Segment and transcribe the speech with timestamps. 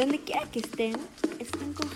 [0.00, 0.96] Donde quiera que estén,
[1.38, 1.86] están con.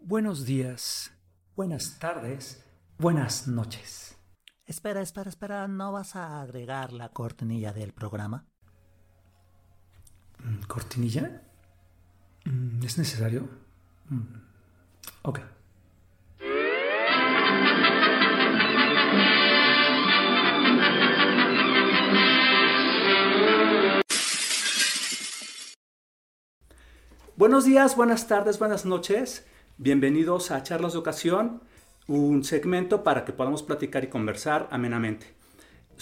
[0.00, 1.12] Buenos días,
[1.56, 2.62] buenas tardes,
[2.98, 4.18] buenas noches.
[4.66, 8.46] Espera, espera, espera, ¿no vas a agregar la cortinilla del programa?
[10.40, 11.42] Mm, ¿Cortinilla?
[12.44, 13.48] Mm, ¿Es necesario?
[14.10, 14.24] Mm,
[15.22, 15.40] Ok.
[27.36, 29.44] Buenos días, buenas tardes, buenas noches.
[29.76, 31.62] Bienvenidos a Charlas de Ocasión,
[32.06, 35.26] un segmento para que podamos platicar y conversar amenamente.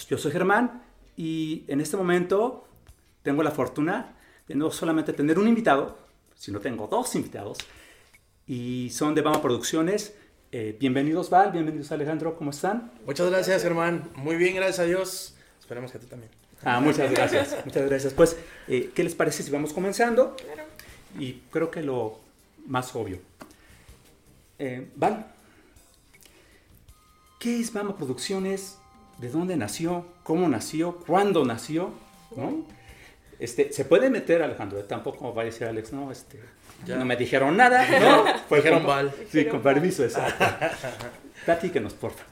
[0.07, 0.83] Yo soy Germán
[1.17, 2.67] y en este momento
[3.23, 4.15] tengo la fortuna
[4.47, 5.97] de no solamente tener un invitado,
[6.35, 7.57] sino tengo dos invitados
[8.45, 10.13] y son de Bama Producciones.
[10.51, 12.91] Eh, bienvenidos Val, bienvenidos Alejandro, ¿cómo están?
[13.07, 14.07] Muchas gracias, Germán.
[14.13, 15.35] Muy bien, gracias a Dios.
[15.59, 16.31] Esperemos que tú también.
[16.63, 18.13] Ah, muchas gracias, muchas gracias.
[18.13, 20.35] Pues, eh, ¿qué les parece si vamos comenzando?
[21.19, 22.19] Y creo que lo
[22.65, 23.19] más obvio.
[24.59, 25.25] Eh, Val,
[27.39, 28.77] ¿qué es Bama Producciones?
[29.17, 30.05] ¿De dónde nació?
[30.23, 30.97] ¿Cómo nació?
[31.05, 31.91] ¿Cuándo nació?
[32.35, 32.65] ¿No?
[33.39, 36.39] Este, se puede meter, Alejandro, eh, tampoco va a decir Alex, no, este,
[36.85, 36.95] Ya.
[36.97, 38.25] no me dijeron nada, ¿no?
[38.49, 39.13] Fue Dijeron como- Val.
[39.31, 40.45] Sí, con permiso, exacto.
[41.45, 42.31] Platíquenos, por favor.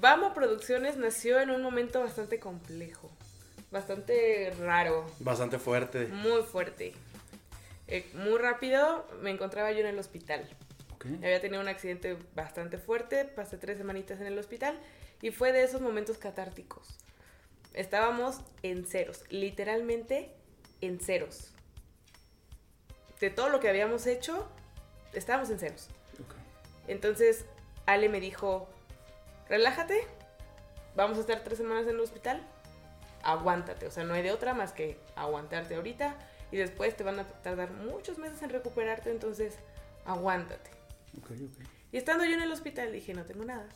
[0.00, 3.10] Bama Producciones nació en un momento bastante complejo,
[3.70, 6.08] bastante raro, Bastante fuerte.
[6.08, 6.92] muy fuerte.
[7.86, 10.48] Eh, muy rápido me encontraba yo en el hospital.
[10.94, 11.06] Ok.
[11.18, 14.78] Había tenido un accidente bastante fuerte, pasé tres semanitas en el hospital
[15.20, 16.98] y fue de esos momentos catárticos.
[17.72, 20.32] Estábamos en ceros, literalmente
[20.80, 21.52] en ceros.
[23.20, 24.48] De todo lo que habíamos hecho,
[25.12, 25.88] estábamos en ceros.
[26.20, 26.34] Ok.
[26.88, 27.46] Entonces,
[27.86, 28.68] Ale me dijo,
[29.48, 30.06] relájate,
[30.94, 32.42] vamos a estar tres semanas en el hospital,
[33.22, 36.16] aguántate, o sea, no hay de otra más que aguantarte ahorita
[36.54, 39.56] y después te van a tardar muchos meses en recuperarte, entonces
[40.04, 40.70] aguántate.
[41.90, 43.66] Y estando yo en el hospital dije, no tengo nada,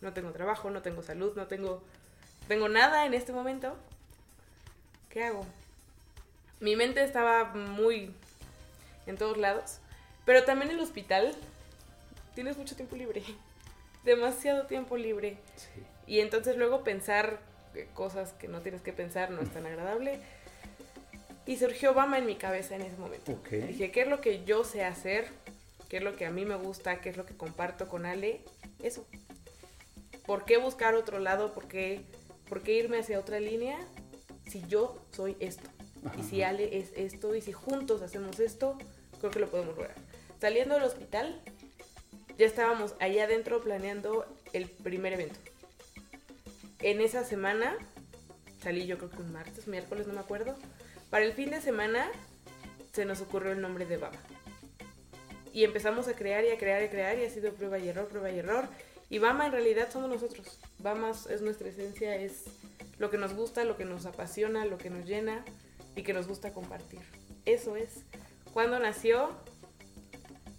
[0.00, 1.82] no tengo trabajo, no tengo salud, no tengo,
[2.46, 3.76] tengo nada en este momento,
[5.10, 5.44] ¿qué hago?
[6.60, 8.14] Mi mente estaba muy
[9.08, 9.78] en todos lados,
[10.24, 11.34] pero también en el hospital
[12.36, 13.24] tienes mucho tiempo libre,
[14.04, 15.38] demasiado tiempo libre.
[15.56, 15.82] Sí.
[16.06, 17.40] Y entonces luego pensar
[17.74, 20.20] eh, cosas que no tienes que pensar no es tan agradable.
[21.46, 23.32] Y surgió Obama en mi cabeza en ese momento.
[23.32, 23.50] Ok.
[23.50, 25.28] Dije, ¿qué es lo que yo sé hacer?
[25.88, 27.00] ¿Qué es lo que a mí me gusta?
[27.00, 28.40] ¿Qué es lo que comparto con Ale?
[28.82, 29.06] Eso.
[30.26, 31.52] ¿Por qué buscar otro lado?
[31.52, 32.02] ¿Por qué,
[32.48, 33.78] por qué irme hacia otra línea
[34.48, 35.70] si yo soy esto?
[36.18, 38.78] Y si Ale es esto, y si juntos hacemos esto,
[39.18, 39.96] creo que lo podemos lograr.
[40.40, 41.40] Saliendo del hospital,
[42.38, 45.38] ya estábamos allá adentro planeando el primer evento.
[46.80, 47.76] En esa semana,
[48.62, 50.54] salí yo creo que un martes, miércoles, no me acuerdo.
[51.10, 52.10] Para el fin de semana
[52.92, 54.18] se nos ocurrió el nombre de Bama.
[55.52, 57.88] Y empezamos a crear y a crear y a crear y ha sido prueba y
[57.88, 58.68] error, prueba y error.
[59.08, 60.58] Y Bama en realidad somos nosotros.
[60.78, 62.44] Bama es nuestra esencia, es
[62.98, 65.44] lo que nos gusta, lo que nos apasiona, lo que nos llena
[65.94, 67.00] y que nos gusta compartir.
[67.44, 67.90] Eso es.
[68.52, 69.30] ¿Cuándo nació?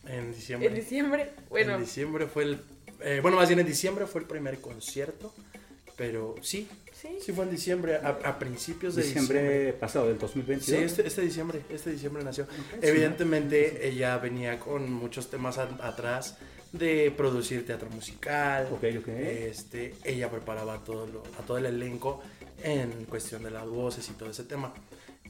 [0.05, 0.69] En diciembre.
[0.69, 1.31] En diciembre.
[1.49, 2.61] Bueno, En diciembre fue el.
[3.01, 5.33] eh, bueno, más bien en diciembre fue el primer concierto.
[5.97, 6.69] Pero sí,
[7.01, 7.17] sí.
[7.21, 9.73] sí fue en diciembre, a, a principios de Diciembre diciembre.
[9.73, 10.65] pasado, del 2022.
[10.79, 12.43] Sí, este, este diciembre, este diciembre nació.
[12.45, 16.37] Ok, Evidentemente ella venía con muchos temas a- atrás
[16.71, 18.67] de producir teatro musical.
[18.71, 19.07] Ok, ok.
[19.07, 22.21] Este, ella preparaba todo lo- a todo el elenco
[22.63, 24.73] en cuestión de las voces y todo ese tema.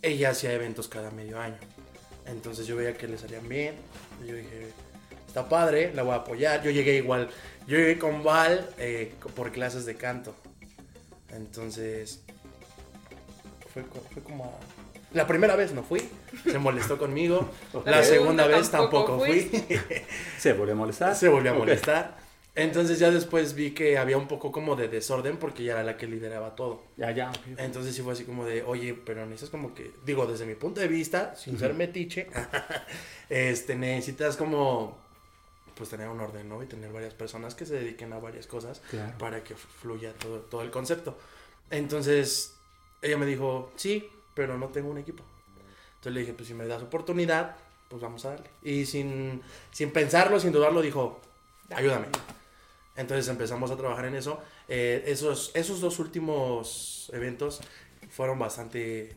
[0.02, 1.58] Ella hacía eventos cada medio año.
[2.26, 3.76] Entonces yo veía que le salían bien.
[4.24, 4.68] y yo dije,
[5.28, 6.64] está padre, la voy a apoyar.
[6.64, 7.30] Yo llegué igual,
[7.68, 10.36] yo llegué con Val eh, por clases de canto.
[11.38, 12.22] Entonces
[13.74, 16.02] fue, co- fue como a La primera vez no fui,
[16.44, 17.50] se molestó conmigo.
[17.86, 19.50] La segunda vez tampoco tampoco fui.
[20.38, 21.16] ¿Se volvió a molestar?
[21.16, 22.18] se volvió a molestar.
[22.56, 25.96] Entonces ya después vi que había un poco como de desorden porque ya era la
[25.96, 26.82] que lideraba todo.
[26.98, 27.32] Ya, ya.
[27.58, 30.82] Entonces sí fue así como de, oye, pero necesitas como que, digo, desde mi punto
[30.82, 32.30] de vista, sin ser metiche,
[33.30, 34.98] este, necesitas como,
[35.78, 36.62] pues tener un orden, ¿no?
[36.64, 39.18] Y tener varias personas que se dediquen a varias cosas Claro.
[39.18, 41.18] para que fluya todo, todo el concepto.
[41.70, 42.56] Entonces,
[43.02, 45.24] ella me dijo, sí, pero no tengo un equipo.
[45.96, 47.56] Entonces le dije, pues si me das oportunidad,
[47.90, 48.50] pues vamos a darle.
[48.64, 49.42] Y sin,
[49.72, 51.20] sin pensarlo, sin dudarlo, dijo,
[51.70, 52.08] ayúdame.
[52.96, 54.40] Entonces empezamos a trabajar en eso.
[54.68, 57.62] Eh, esos, esos dos últimos eventos
[58.10, 59.16] fueron bastante,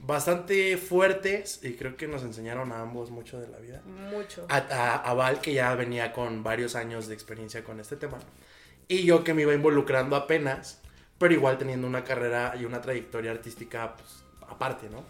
[0.00, 3.82] bastante fuertes y creo que nos enseñaron a ambos mucho de la vida.
[3.82, 4.46] Mucho.
[4.48, 8.18] A, a- a Val, que ya venía con varios años de experiencia con este tema.
[8.88, 10.80] Y yo que me iba involucrando apenas,
[11.18, 14.08] pero igual teniendo una carrera y una trayectoria artística pues,
[14.48, 15.04] aparte, ¿no?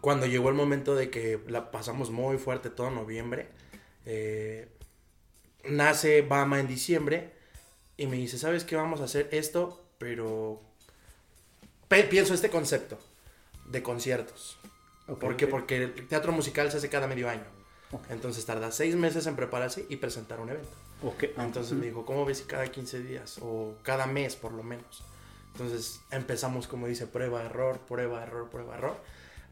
[0.00, 3.48] Cuando llegó el momento de que la pasamos muy fuerte todo noviembre,
[4.04, 4.68] eh,
[5.64, 7.32] nace Bama en diciembre
[7.96, 8.76] y me dice, ¿sabes qué?
[8.76, 10.62] Vamos a hacer esto, pero
[11.88, 12.98] pe- pienso este concepto
[13.68, 14.58] de conciertos.
[15.08, 15.46] Ok, ¿Por qué?
[15.46, 17.44] Porque el teatro musical se hace cada medio año.
[18.10, 20.68] Entonces tarda seis meses en prepararse y presentar un evento.
[21.02, 23.38] Ok, ah, Entonces me dijo, ¿cómo ves si cada 15 días?
[23.42, 25.02] O cada mes por lo menos.
[25.52, 28.96] Entonces empezamos, como dice, prueba, error, prueba, error, prueba, error.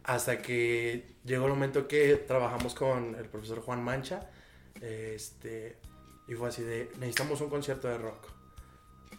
[0.03, 4.29] Hasta que llegó el momento que trabajamos con el profesor Juan Mancha.
[4.81, 5.77] Este,
[6.27, 8.27] y fue así de, necesitamos un concierto de rock.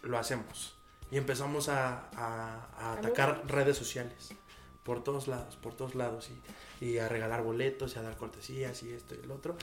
[0.02, 0.76] Lo hacemos.
[1.10, 4.30] Y empezamos a, a- a atacar redes sociales.
[4.86, 6.30] Por todos lados, por todos lados.
[6.80, 9.56] Y, y a regalar boletos y a dar cortesías y esto y el otro.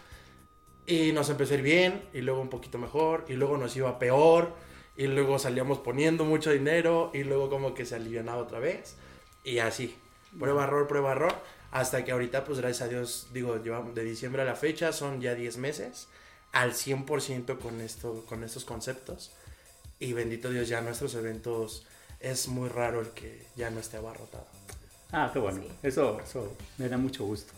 [0.86, 4.00] Y nos empezó a ir bien, y luego un poquito mejor, y luego nos iba
[4.00, 4.54] peor,
[4.98, 8.96] y luego salíamos poniendo mucho dinero, y luego como que se alivianaba otra vez,
[9.46, 9.96] y así,
[10.38, 11.34] prueba, error, prueba, error,
[11.72, 15.22] hasta que ahorita, pues gracias a Dios, digo, llevamos de diciembre a la fecha, son
[15.22, 16.10] ya 10 meses,
[16.52, 19.31] al 100% con, esto, con estos conceptos,
[20.00, 21.88] y bendito Dios, ya nuestros eventos,
[22.19, 24.48] es muy raro el que ya no esté abarrotado.
[25.13, 25.62] Ah, qué bueno.
[25.62, 25.68] Sí.
[25.83, 27.54] Eso, eso me da mucho gusto.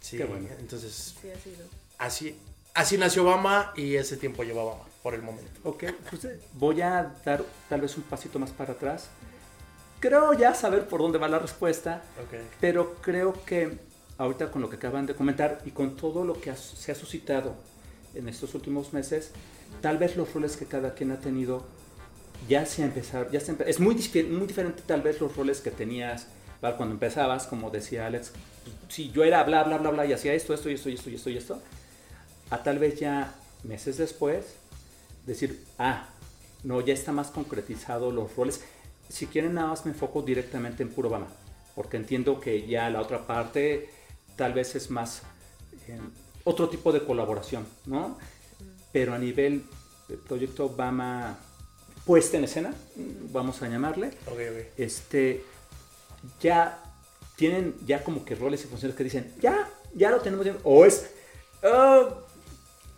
[0.00, 0.48] Sí, Qué bueno.
[0.58, 1.66] entonces, Sí, ha sido.
[1.98, 2.38] así,
[2.74, 5.50] así nació Obama, y ese tiempo lleva Obama, por el momento.
[5.64, 9.08] Ok, pues eh, voy a dar tal vez un pasito más para atrás.
[10.00, 12.38] Creo ya saber por dónde va la respuesta, Ok.
[12.60, 13.78] pero creo que
[14.16, 17.54] ahorita con lo que acaban de comentar y con todo lo que se ha suscitado
[18.14, 19.32] en estos últimos meses,
[19.82, 21.66] tal vez los roles que cada quien ha tenido
[22.48, 23.94] ya se empezaron, ya se empe- es muy,
[24.30, 26.28] muy diferente tal vez los roles que tenías.
[26.60, 28.32] Cuando empezabas, como decía Alex,
[28.88, 31.10] si yo era bla, bla, bla, bla y hacía esto, esto y esto y esto
[31.10, 31.62] y esto y esto,
[32.50, 33.34] a tal vez ya
[33.64, 34.54] meses después
[35.26, 36.08] decir, ah,
[36.64, 38.62] no, ya está más concretizado los roles.
[39.08, 41.28] Si quieren nada más me enfoco directamente en puro Bama,
[41.74, 43.90] porque entiendo que ya la otra parte
[44.36, 45.22] tal vez es más
[45.86, 45.98] eh,
[46.44, 48.18] otro tipo de colaboración, ¿no?
[48.92, 49.64] Pero a nivel
[50.08, 51.38] de proyecto Bama
[52.04, 52.72] puesta en escena,
[53.30, 54.66] vamos a llamarle, Ok, ok.
[54.78, 55.44] este,
[56.40, 56.82] ya
[57.36, 60.84] tienen ya como que roles y funciones que dicen, ya, ya lo tenemos bien, o
[60.84, 61.10] es,
[61.62, 62.08] ah,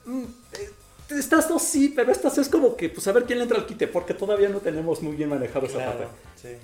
[0.06, 0.70] mm, eh,
[1.11, 3.67] estas dos sí, pero estas es como que, pues a ver quién le entra al
[3.67, 6.06] quite, porque todavía no tenemos muy bien manejado esa Claro, parte.
[6.37, 6.56] sí.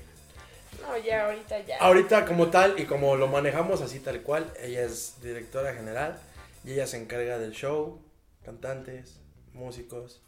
[0.83, 1.79] No, ya ahorita ya.
[1.79, 6.19] Ahorita como tal y como lo manejamos así tal cual, ella es directora general
[6.65, 8.01] y ella se encarga del show,
[8.45, 9.19] cantantes,
[9.53, 10.21] músicos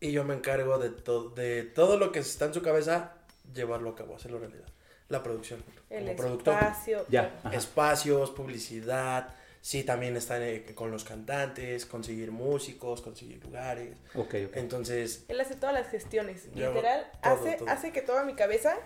[0.00, 3.12] y yo me encargo de, to- de todo lo que está en su cabeza,
[3.54, 4.66] llevarlo a cabo, hacerlo realidad.
[5.08, 6.54] La producción, el como productor.
[6.54, 7.06] espacio.
[7.08, 7.56] Ya, ajá.
[7.56, 13.96] Espacios, publicidad, sí, también están eh, con los cantantes, conseguir músicos, conseguir lugares.
[14.14, 14.56] ok, ok.
[14.56, 16.48] Entonces, Él hace todas las gestiones.
[16.54, 17.68] Yo Literal, todo, hace, todo.
[17.68, 18.76] hace que toda mi cabeza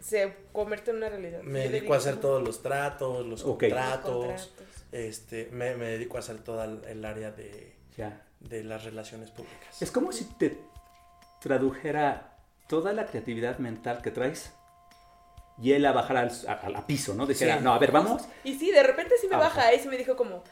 [0.00, 1.42] se convierta en una realidad.
[1.42, 3.60] me dedico a hacer todos los tratos, los Ok.
[3.60, 4.26] contratos.
[4.26, 4.84] Los contratos.
[4.92, 8.20] Este, me, me dedico a hacer toda el- el área de, Ya.
[8.40, 9.80] de las relaciones públicas.
[9.80, 10.58] Es como si te
[11.40, 12.36] tradujera
[12.68, 14.52] toda la creatividad mental que traes
[15.60, 17.26] y él la bajara al, a, a- a piso, ¿no?
[17.26, 17.64] Dijera, Sí.
[17.64, 18.22] no, a ver, vamos.
[18.44, 20.42] Y sí, de repente sí me Ah, baja y sí me dijo como,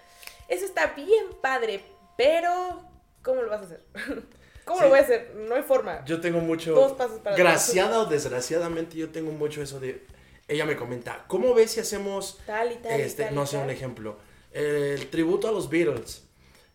[0.48, 1.82] eso está bien padre,
[2.16, 2.82] pero
[3.22, 3.84] ¿cómo lo vas a hacer?
[4.64, 4.84] ¿Cómo Sí.
[4.84, 5.34] lo voy a hacer?
[5.48, 6.04] No hay forma.
[6.04, 6.74] Yo tengo mucho...
[6.74, 7.38] Dos pasos para atrás.
[7.38, 10.06] Graciada o desgraciadamente, yo tengo mucho eso de...
[10.46, 12.98] Ella me comenta, ¿cómo ves si hacemos, Tal y tal.
[12.98, 14.16] y este, y no sé, un ejemplo,
[14.52, 16.24] el tributo a los Beatles?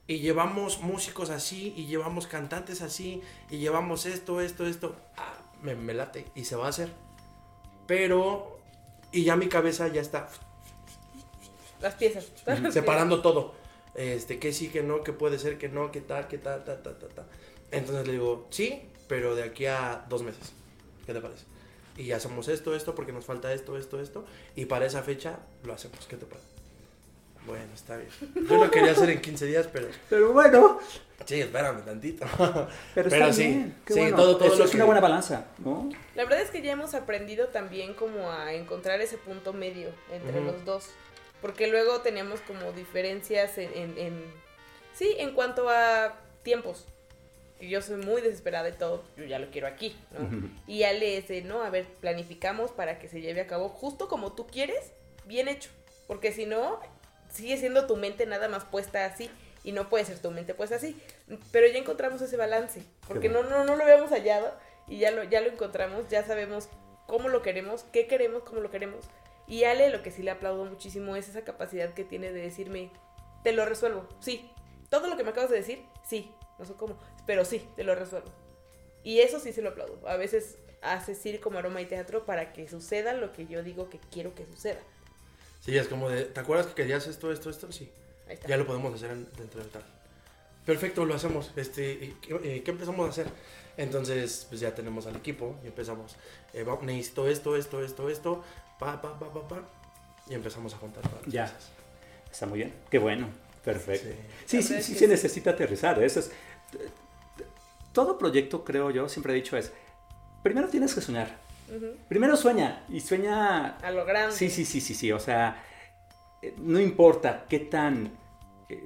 [0.06, 4.96] Y llevamos músicos así, y llevamos cantantes así, y llevamos esto, esto, esto.
[5.18, 6.90] Ah, me, me late, y se va a hacer.
[7.88, 8.60] Pero,
[9.12, 10.30] y ya mi cabeza ya está
[11.82, 12.32] Las piezas.
[12.72, 13.56] Separando todo.
[13.96, 16.82] Este, que sí, que no, que puede ser, que no, que tal, que tal, ta,
[16.82, 17.26] ta, ta, ta.
[17.72, 20.54] Entonces le digo, sí, pero de aquí a dos meses.
[21.06, 21.46] ¿Qué te parece?
[21.98, 24.26] y hacemos esto, esto, porque nos falta esto, esto, esto,
[24.56, 26.06] y para esa fecha lo hacemos.
[26.08, 26.53] ¿Qué te parece?
[27.46, 28.10] Bueno, está bien.
[28.50, 30.80] Yo lo quería hacer en 15 días, pero Pero bueno,
[31.26, 32.26] sí, espérame tantito.
[32.38, 33.76] pero, Pero está sí, bien.
[33.86, 34.16] Qué sí, bueno.
[34.18, 35.90] todo- todo Eso lo es que- una buena balanza, ¿no?
[36.16, 40.40] La verdad es que ya hemos aprendido también como a encontrar ese punto medio entre
[40.40, 40.52] Ujú.
[40.52, 40.90] los dos.
[41.42, 44.44] Porque luego teníamos como diferencias en, en- en-
[44.96, 46.86] Sí, en cuanto a tiempos.
[47.60, 50.26] Y yo soy muy desesperada y todo, yo ya lo quiero aquí, ¿no?
[50.26, 50.50] Ujú.
[50.68, 54.08] Y Ale es de, no, a ver, planificamos para que se lleve a cabo justo
[54.08, 54.92] como tú quieres,
[55.26, 55.70] bien hecho.
[56.08, 56.80] Porque si no,
[57.34, 59.30] sigue siendo tu mente nada más puesta así.
[59.66, 61.02] Y no puede ser tu mente puesta así.
[61.52, 62.84] Pero ya encontramos ese balance.
[63.08, 63.50] Porque bueno.
[63.50, 64.54] no, no, no lo habíamos hallado.
[64.88, 66.68] Y ya lo, ya lo encontramos, ya sabemos
[67.08, 69.06] cómo lo queremos, qué queremos, cómo lo queremos.
[69.48, 72.90] Y Ale, lo que sí le aplaudo muchísimo es esa capacidad que tiene de decirme,
[73.44, 74.50] te lo resuelvo, sí.
[74.90, 76.32] Todo lo que me acabas de decir, sí.
[76.60, 78.30] No sé cómo, pero sí, te lo resuelvo.
[79.04, 80.08] Y eso sí se lo aplaudo.
[80.08, 84.00] A veces hace circo, maroma y teatro para que suceda lo que yo digo que
[84.12, 84.80] quiero que suceda.
[85.64, 87.72] Sí, es como de, ¿te acuerdas que querías esto, esto, esto?
[87.72, 87.90] Sí.
[88.28, 88.48] Ahí está.
[88.48, 89.84] Ya lo podemos hacer en- dentro del tal.
[90.66, 91.52] Perfecto, lo hacemos.
[91.56, 93.28] Este, ¿y ¿qué, eh, qué empezamos a hacer?
[93.78, 96.16] Entonces, pues ya tenemos al equipo y empezamos.
[96.54, 98.44] eh, va- necesito esto, esto, esto, esto.
[98.80, 99.62] Pa, pa, pa, pa, pa.
[100.30, 101.46] Y empezamos a juntar todas las Ya.
[101.46, 101.70] piezas.
[102.32, 102.74] Está muy bien.
[102.90, 103.28] Qué bueno.
[103.64, 104.08] Perfecto.
[104.46, 104.62] Sí.
[104.62, 106.02] Sí, sí, sí, se necesita aterrizar.
[106.04, 106.32] Eso es.
[107.94, 109.72] Todo proyecto, creo yo, siempre he dicho es.
[110.44, 111.40] Primero tienes que soñar.
[112.08, 112.86] Primero sueña.
[112.90, 113.78] Y sueña.
[113.78, 114.36] A lo grande.
[114.36, 115.12] Sí, sí, sí, sí, sí.
[115.12, 115.64] O sea,
[116.42, 118.12] eh, no importa qué tan
[118.70, 118.86] eh,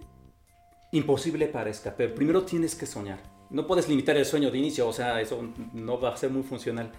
[0.91, 3.19] imposible parezca, pero primero tienes que soñar.
[3.49, 5.41] No puedes limitar el sueño de inicio, o sea, eso
[5.73, 6.91] no va a ser muy funcional.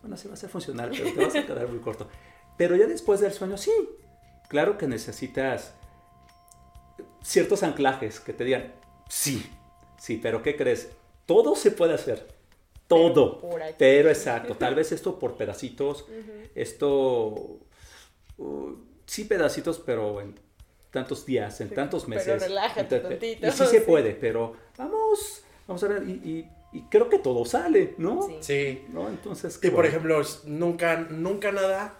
[0.00, 2.08] Bueno, sí va a ser funcional, pero te vas a quedar muy corto.
[2.56, 3.72] Pero ya después del sueño, sí.
[4.48, 5.74] Claro que necesitas
[7.22, 8.72] ciertos anclajes que te digan,
[9.08, 9.44] sí,
[9.98, 10.90] sí, pero ¿qué crees?
[11.26, 12.39] Todo se puede hacer.
[12.90, 13.40] Todo.
[13.40, 13.74] Por aquí.
[13.78, 16.04] Pero exacto, tal vez esto por pedacitos,
[16.54, 17.58] esto,
[18.38, 18.72] uh,
[19.06, 20.34] sí pedacitos, pero en
[20.90, 22.42] tantos días, en Sí, tantos pero meses.
[22.42, 26.82] relájate Entonces, tantito, Y sí se puede, pero vamos, vamos a ver, y, y- y
[26.82, 28.22] creo que todo sale, ¿no?
[28.22, 28.36] Sí.
[28.40, 28.84] Sí.
[28.90, 29.08] ¿No?
[29.08, 31.94] Entonces, Y por ejemplo, nunca, nunca nada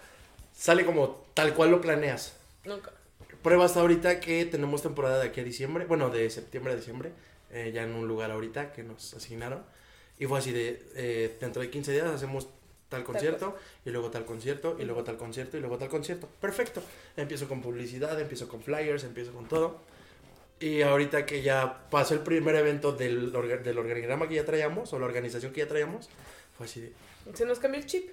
[0.53, 2.37] sale como tal cual lo planeas.
[2.65, 2.93] Nunca.
[3.43, 7.11] Prueba hasta ahorita que tenemos temporada de aquí a diciembre, bueno, de septiembre a diciembre,
[7.51, 9.65] eh, ya en un lugar ahorita que nos asignaron.
[10.21, 12.47] Y fue así de, eh, dentro de 15 días hacemos
[12.91, 16.29] tal concierto, y luego tal concierto, y luego tal concierto, y luego tal concierto.
[16.43, 16.83] Perfecto.
[17.17, 19.81] Empiezo con publicidad, empiezo con flyers, empiezo con todo.
[20.61, 24.99] Y ahorita que ya pasó el primer evento del, del organigrama que ya traíamos, o
[24.99, 26.11] la organización que ya traíamos,
[26.55, 26.93] fue así de,
[27.33, 28.11] Se nos cambió el chip.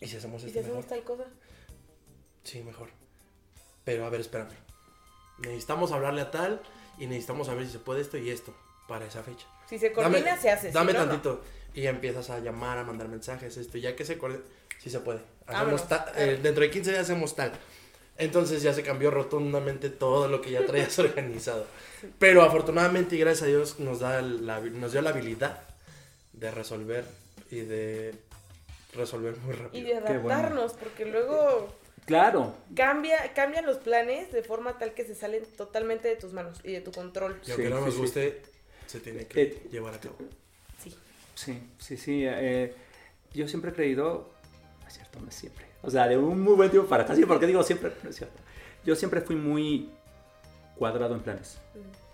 [0.00, 1.24] ¿y si hacemos ¿Y esto si hacemos tal cosa?
[2.44, 2.90] Sí, mejor.
[3.84, 4.54] Pero a ver, espérame.
[5.38, 6.62] Necesitamos hablarle a tal
[6.96, 8.54] y necesitamos saber si se puede esto y esto
[8.90, 9.46] para esa fecha.
[9.68, 10.72] Si se coordina, se hace.
[10.72, 10.98] Dame no.
[11.06, 11.40] tantito.
[11.74, 13.78] Y empiezas a llamar, a mandar mensajes, esto.
[13.78, 14.42] y Ya que se coordina,
[14.80, 15.20] sí se puede.
[15.46, 17.52] Hacemos ta- eh, dentro de 15 días hacemos tal.
[18.18, 21.66] Entonces ya se cambió rotundamente todo lo que ya traías organizado.
[22.18, 25.62] Pero afortunadamente y gracias a Dios nos, da la, nos dio la habilidad
[26.32, 27.04] de resolver
[27.50, 28.14] y de
[28.94, 29.86] resolver muy Y rápido.
[30.00, 30.30] de Qué bueno.
[30.34, 31.72] adaptarnos, porque luego
[32.06, 36.58] Claro, cambia, cambian los planes de forma tal que se salen totalmente de tus manos
[36.64, 37.40] y de tu control.
[37.46, 38.00] Y aunque Sí, no nos sí.
[38.00, 38.42] guste,
[38.90, 40.16] se tiene que Eh, llevar a cabo.
[40.82, 40.94] Sí.
[41.34, 42.22] sí, sí, sí.
[42.26, 42.74] eh,
[43.32, 44.30] yo siempre he creído,
[44.82, 45.64] no es cierto, no es siempre.
[45.82, 48.16] O sea, de un muy buen tiempo para acá, sí, porque digo siempre, no es
[48.16, 48.38] cierto.
[48.84, 49.90] Yo siempre fui muy
[50.76, 51.58] cuadrado en planes.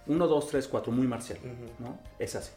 [0.07, 1.39] Uno, dos, tres, cuatro, muy marcial.
[1.79, 1.99] ¿no?
[2.19, 2.53] Es así.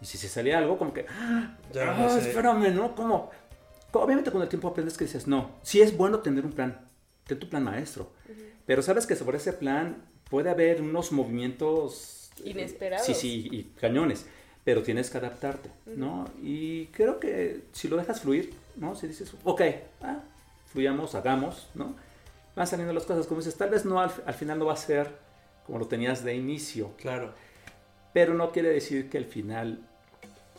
[0.00, 2.28] Y si se salía algo, como que, ah, Ya no ah, sé.
[2.28, 2.94] espérame, ¿no?
[2.94, 3.30] Como,
[3.92, 6.88] obviamente con el tiempo aprendes que dices, no, sí es bueno tener un plan,
[7.26, 8.12] ten tu plan maestro,
[8.66, 13.06] pero sabes que sobre ese plan puede haber unos movimientos Inesperados.
[13.06, 14.26] Sí, sí, y cañones,
[14.64, 16.26] pero tienes que adaptarte, ¿no?
[16.42, 18.94] Y creo que si lo dejas fluir, ¿no?
[18.94, 19.62] Si dices, ok,
[20.02, 20.20] ah,
[20.66, 21.94] fluyamos, hagamos, ¿no?
[22.54, 24.76] Van saliendo las cosas, como dices, tal vez no al, al final no va a
[24.76, 25.08] ser
[25.66, 27.32] como lo tenías de inicio, Claro.
[28.12, 29.78] pero no quiere decir que el final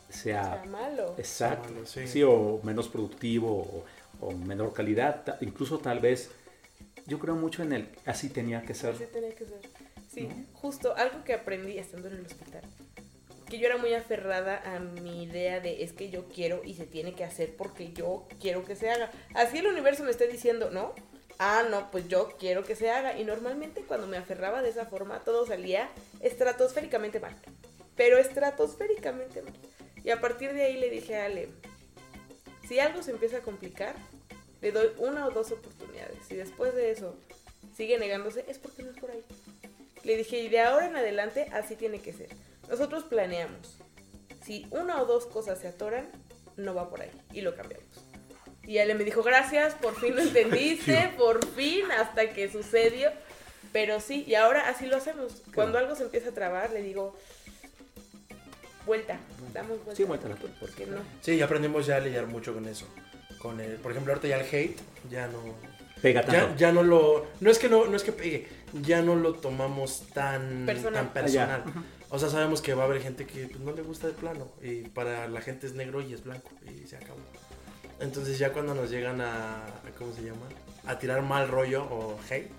[0.09, 1.15] sea Está malo.
[1.17, 1.69] Exacto.
[1.73, 2.07] Malo, sí.
[2.07, 2.23] sí.
[2.23, 3.85] o menos productivo o,
[4.21, 5.37] o menor calidad.
[5.41, 6.29] incluso tal vez,
[7.07, 8.91] yo creo mucho en el así tenía que ser.
[8.95, 9.59] Así tenía que ser.
[10.13, 10.35] Sí, ¿No?
[10.53, 12.61] justo algo que aprendí estando en el hospital.
[13.49, 16.85] Que yo era muy aferrada a mi idea de es que yo quiero y se
[16.85, 19.11] tiene que hacer porque yo quiero que se haga.
[19.33, 20.93] Así el universo me esté diciendo, ¿no?
[21.39, 23.17] Ah, no, pues yo quiero que se haga.
[23.19, 25.89] Y normalmente cuando me aferraba de esa forma todo salía
[26.21, 27.35] estratosféricamente mal.
[27.95, 29.53] Pero estratosféricamente mal.
[30.03, 31.49] Y a partir de ahí le dije a Ale,
[32.67, 33.95] si algo se empieza a complicar,
[34.61, 36.17] le doy una o dos oportunidades.
[36.27, 37.15] Si después de eso
[37.75, 39.23] sigue negándose, es porque no es por ahí.
[40.03, 42.29] Le dije, y de ahora en adelante así tiene que ser.
[42.69, 43.77] Nosotros planeamos.
[44.43, 46.09] Si una o dos cosas se atoran,
[46.57, 47.11] no va por ahí.
[47.31, 47.87] Y lo cambiamos.
[48.65, 53.11] Y Ale me dijo, gracias, por fin lo entendiste, por fin, hasta que sucedió.
[53.71, 55.41] Pero sí, y ahora así lo hacemos.
[55.55, 57.17] Cuando algo se empieza a trabar, le digo,
[58.85, 59.17] vuelta,
[59.53, 59.95] damos vuelta.
[59.95, 60.75] Sí, vuelta a la ¿Por tuerca.
[60.77, 60.97] qué no?
[61.21, 62.87] Sí, ya aprendimos ya a lidiar mucho con eso.
[63.39, 64.79] Con el, por ejemplo, ahorita ya el hate,
[65.09, 65.39] ya no.
[66.03, 66.49] Pega tanto.
[66.51, 67.25] Ya, ya no lo.
[67.39, 68.47] No es que no, no es que pegue,
[68.83, 70.93] ya no lo tomamos tan Personal.
[71.05, 71.63] tan personal.
[71.65, 71.83] Ah, ya.
[72.09, 74.47] O sea, sabemos que va a haber gente que pues, no le gusta de plano.
[74.61, 76.51] Y para la gente es negro y es blanco.
[76.69, 77.17] Y se acabó.
[77.99, 79.65] Entonces ya cuando nos llegan a.
[79.65, 80.45] a- ¿Cómo se llama?
[80.85, 82.51] A tirar mal rollo o hate.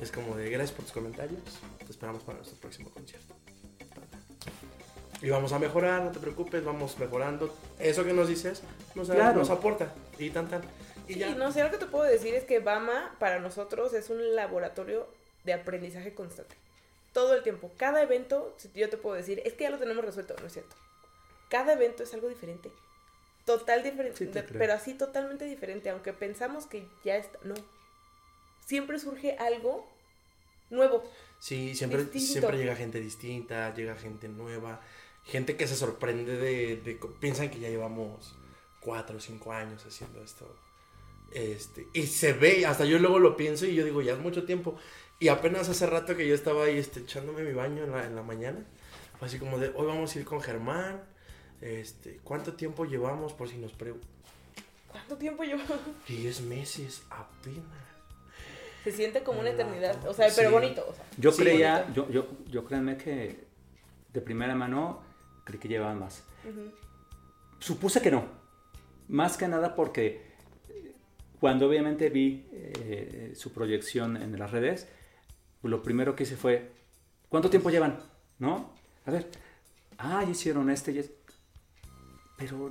[0.00, 1.40] Es como de gracias por tus comentarios.
[1.86, 3.34] Te esperamos para nuestro próximo concierto.
[5.22, 7.54] Y vamos a mejorar, no te preocupes, vamos mejorando.
[7.78, 8.62] Eso que nos dices
[8.96, 9.38] nos, Claro.
[9.38, 9.94] nos aporta.
[10.18, 10.62] Y tan tan.
[11.08, 11.34] Y Sí, ya.
[11.34, 15.08] no sé, lo que te puedo decir es que Bama para nosotros es un laboratorio
[15.44, 16.54] de aprendizaje constante.
[17.12, 20.34] Todo el tiempo, cada evento, yo te puedo decir, es que ya lo tenemos resuelto,
[20.40, 20.74] no es cierto.
[21.50, 22.70] Cada evento es algo diferente.
[23.44, 27.54] Total diferente, Sí, de- pero así totalmente diferente, aunque pensamos que ya está, no.
[28.64, 29.86] Siempre surge algo
[30.70, 31.02] nuevo.
[31.40, 32.32] Sí, siempre, Distinto.
[32.40, 34.80] siempre llega gente distinta, llega gente nueva,
[35.24, 38.36] gente que se sorprende de, de piensan que ya llevamos
[38.80, 40.56] cuatro o cinco años haciendo esto.
[41.34, 44.44] Este, y se ve, hasta yo luego lo pienso y yo digo, ya es mucho
[44.44, 44.76] tiempo.
[45.18, 48.14] Y apenas hace rato que yo estaba ahí este, echándome mi baño en la, en
[48.16, 48.64] la mañana,
[49.18, 51.02] fue así como de, hoy vamos a ir con Germán,
[51.60, 53.32] este, ¿cuánto tiempo llevamos?
[53.32, 54.10] Por si nos preguntan.
[54.88, 55.62] ¿Cuánto tiempo llevo?
[56.08, 57.64] 10 meses apenas.
[58.84, 60.34] Se siente como una No, eternidad, o sea, sí.
[60.36, 61.04] pero bonito, o sea.
[61.16, 62.08] Yo Sí, creía, bonito.
[62.08, 63.44] yo, yo, yo créanme que
[64.12, 65.02] de primera mano
[65.44, 66.24] creí que llevaban más.
[67.60, 68.24] Supuse que no.
[69.08, 70.31] Más que nada porque
[71.42, 74.86] cuando obviamente vi eh, su proyección en las redes,
[75.64, 76.70] lo primero que hice fue,
[77.28, 77.98] ¿cuánto tiempo llevan?
[78.38, 78.72] ¿No?
[79.06, 79.28] A ver,
[79.98, 81.10] ah, ya hicieron este y es...
[82.38, 82.70] Pero,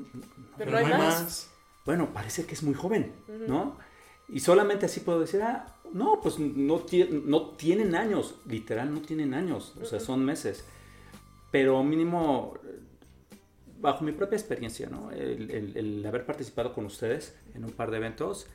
[0.57, 1.51] Pero no hay más.
[1.85, 3.11] bueno, parece que es muy joven,
[3.45, 3.77] ¿no?
[4.29, 9.01] Y solamente así puedo decir, ah, no, pues no, tie- no tienen años, literal no
[9.01, 10.63] tienen años, o sea, son meses.
[11.51, 12.53] Pero mínimo,
[13.81, 15.11] bajo mi propia experiencia, ¿no?
[15.11, 18.47] El, el- el haber participado con ustedes en un par de eventos,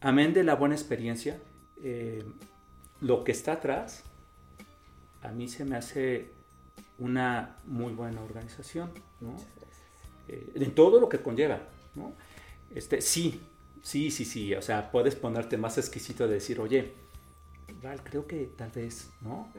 [0.00, 1.40] amén de la buena experiencia,
[1.82, 2.24] eh,
[3.00, 4.02] lo que está atrás,
[5.22, 6.32] a mí se me hace
[6.98, 9.36] una muy buena organización, ¿no?
[10.28, 11.60] Eh, en todo lo que conlleva,
[11.94, 12.12] ¿no?
[12.74, 13.40] Este, sí,
[13.82, 16.92] sí, sí, sí, o sea, puedes ponerte más exquisito de decir, oye,
[17.82, 19.52] Val, creo que tal vez, ¿no?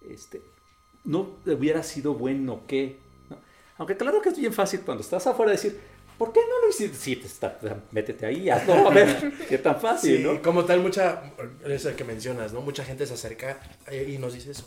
[0.00, 0.42] Este,
[1.04, 2.98] no hubiera sido bueno que,
[3.30, 3.38] ¿no?
[3.78, 5.80] Aunque claro que es bien fácil cuando estás afuera decir,
[6.18, 6.96] ¿por qué no lo hiciste?
[6.96, 7.58] Sí, te está-
[7.90, 10.40] métete ahí, hazlo, a ver, qué tan fácil, Sí, ¿no?
[10.42, 11.22] como tal, mucha,
[11.66, 12.60] es el que mencionas, ¿no?
[12.60, 14.64] Mucha gente se acerca eh, y nos dice eso.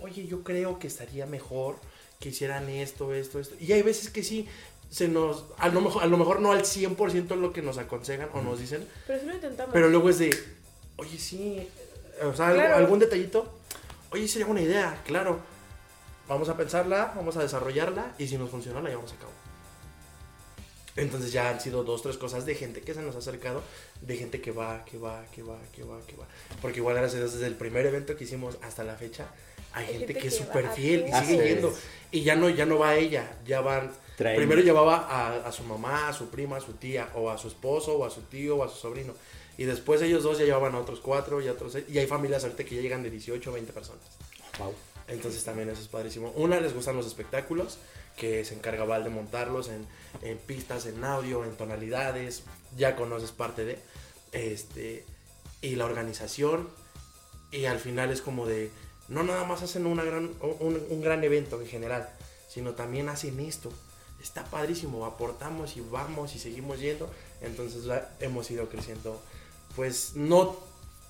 [0.00, 1.76] Oye, yo creo que estaría mejor
[2.20, 3.54] que hicieran esto, esto, esto.
[3.60, 4.46] Y hay veces que sí,
[4.90, 8.28] se nos, a lo mejor, a lo mejor no al 100% lo que nos aconsejan
[8.32, 9.72] o nos dicen, Pero sí lo intentamos.
[9.72, 10.30] pero luego es de,
[10.96, 11.58] oye, sí,
[12.20, 12.76] eh, o sea, Claro.
[12.76, 13.52] algún detallito,
[14.10, 15.40] oye, sería una idea, claro.
[16.28, 19.30] Vamos a pensarla, vamos a desarrollarla y si nos funciona la llevamos a cabo.
[20.98, 23.62] Entonces ya han sido dos, tres cosas de gente que se nos ha acercado,
[24.02, 26.26] de gente que va, que va, que va, que va, que va.
[26.60, 29.28] Porque igual gracias a Dios desde el primer evento que hicimos hasta la fecha,
[29.72, 31.74] hay, gente, gente que es súper fiel y sigue yendo.
[32.10, 33.92] Y ya no, ya no va ella, ya van...
[34.18, 37.38] Traen- Primero llevaba a, a su mamá, a su prima, a su tía, o a
[37.38, 39.14] su esposo, o a su tío, o a su sobrino.
[39.56, 41.84] Y después ellos dos ya llevaban a otros cuatro, y a otros seis.
[41.88, 44.02] Y hay familias ahorita que ya llegan de 18 o 20 personas.
[44.58, 44.74] Wow.
[45.08, 46.32] Entonces también eso es padrísimo.
[46.36, 47.78] Una, les gustan los espectáculos,
[48.16, 49.86] que se encarga Val de montarlos en,
[50.22, 52.42] en pistas, en audio, en tonalidades.
[52.76, 53.78] Ya conoces parte de.
[54.32, 55.04] Este,
[55.62, 56.68] y la organización.
[57.50, 58.70] Y al final es como de.
[59.08, 62.10] No nada más hacen una gran, un, gran evento en general,
[62.48, 63.72] sino también hacen esto.
[64.22, 67.10] Está padrísimo, aportamos y vamos y seguimos yendo.
[67.40, 67.84] Entonces
[68.20, 69.22] hemos ido creciendo.
[69.74, 70.58] Pues no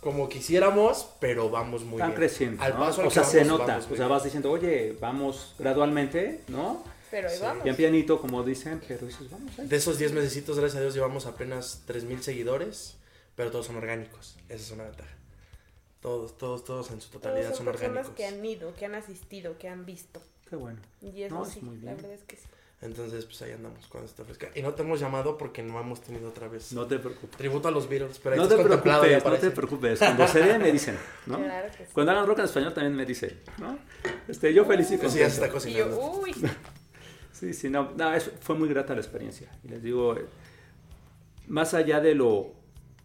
[0.01, 2.17] como quisiéramos, pero vamos muy Están bien.
[2.21, 2.81] creciendo, Al ¿no?
[2.81, 6.85] paso al O sea, se vamos, nota, o sea, vas diciendo, oye, vamos gradualmente, ¿no?
[7.11, 7.43] Pero ahí Sí.
[7.43, 7.65] vamos.
[7.65, 9.67] Bien pianito, como dicen, pero dices, vamos ahí.
[9.67, 12.97] De esos 10 mesecitos, gracias a Dios, llevamos apenas 3.000 seguidores,
[13.35, 14.37] pero todos son orgánicos.
[14.49, 15.11] Esa es una ventaja.
[16.01, 18.17] Todos, todos, todos en su Todos totalidad son son, personas orgánicos.
[18.17, 20.23] que han ido, que han asistido, que han visto.
[20.49, 20.79] Qué bueno.
[21.03, 21.97] Y eso No, es muy la bien.
[21.97, 22.43] verdad es que sí.
[22.81, 24.51] Entonces, pues ahí andamos cuando esté fresca.
[24.55, 27.37] Y no te hemos llamado porque no hemos tenido otra vez No te preocupes.
[27.37, 29.99] tributo a los Beatles, pero ahí No te preocupes, no te preocupes.
[29.99, 31.38] Cuando se dé, me dicen, ¿no?
[31.43, 31.91] Claro que sí.
[31.93, 33.77] Cuando hagan rock en español también me dicen, ¿no?
[34.29, 35.57] Este, yo Pues sí, ya se contento.
[35.57, 36.21] está Y yo, cocinando.
[36.21, 36.35] uy,
[37.33, 39.49] Sí, sí, no, no, es- fue muy grata la experiencia.
[39.64, 40.17] Y les digo,
[41.49, 42.53] más allá de lo,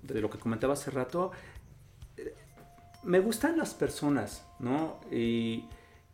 [0.03, 1.31] de lo que comentaba hace rato,
[2.17, 2.33] eh,
[3.03, 4.99] me gustan las personas, ¿no?
[5.11, 5.65] Y,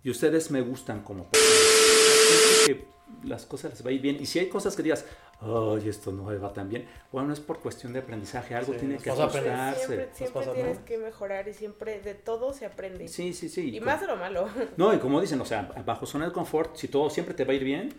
[0.03, 2.77] y ustedes me gustan como personas.
[3.23, 4.17] Las cosas les va a ir bien.
[4.19, 5.05] Y si hay cosas que digas,
[5.41, 6.85] ay, esto no va tan bien.
[7.11, 9.75] Bueno, es por cuestión de aprendizaje, algo Sí, tiene que ajustarse.
[9.75, 13.07] Siempre, siempre tienes que mejorar y siempre de todo se aprende.
[13.07, 13.75] Sí, sí, sí.
[13.75, 14.47] Y más de lo malo.
[14.77, 17.53] No, y como dicen, o sea, bajo zona de confort, si todo siempre te va
[17.53, 17.93] a ir bien,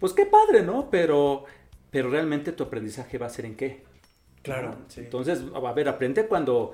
[0.00, 0.88] pues qué padre, ¿no?
[0.90, 1.44] Pero,
[1.90, 3.84] pero realmente tu aprendizaje va a ser en qué.
[4.42, 4.76] Claro, ¿no?
[4.88, 5.00] sí.
[5.00, 6.72] Entonces, a ver, aprende cuando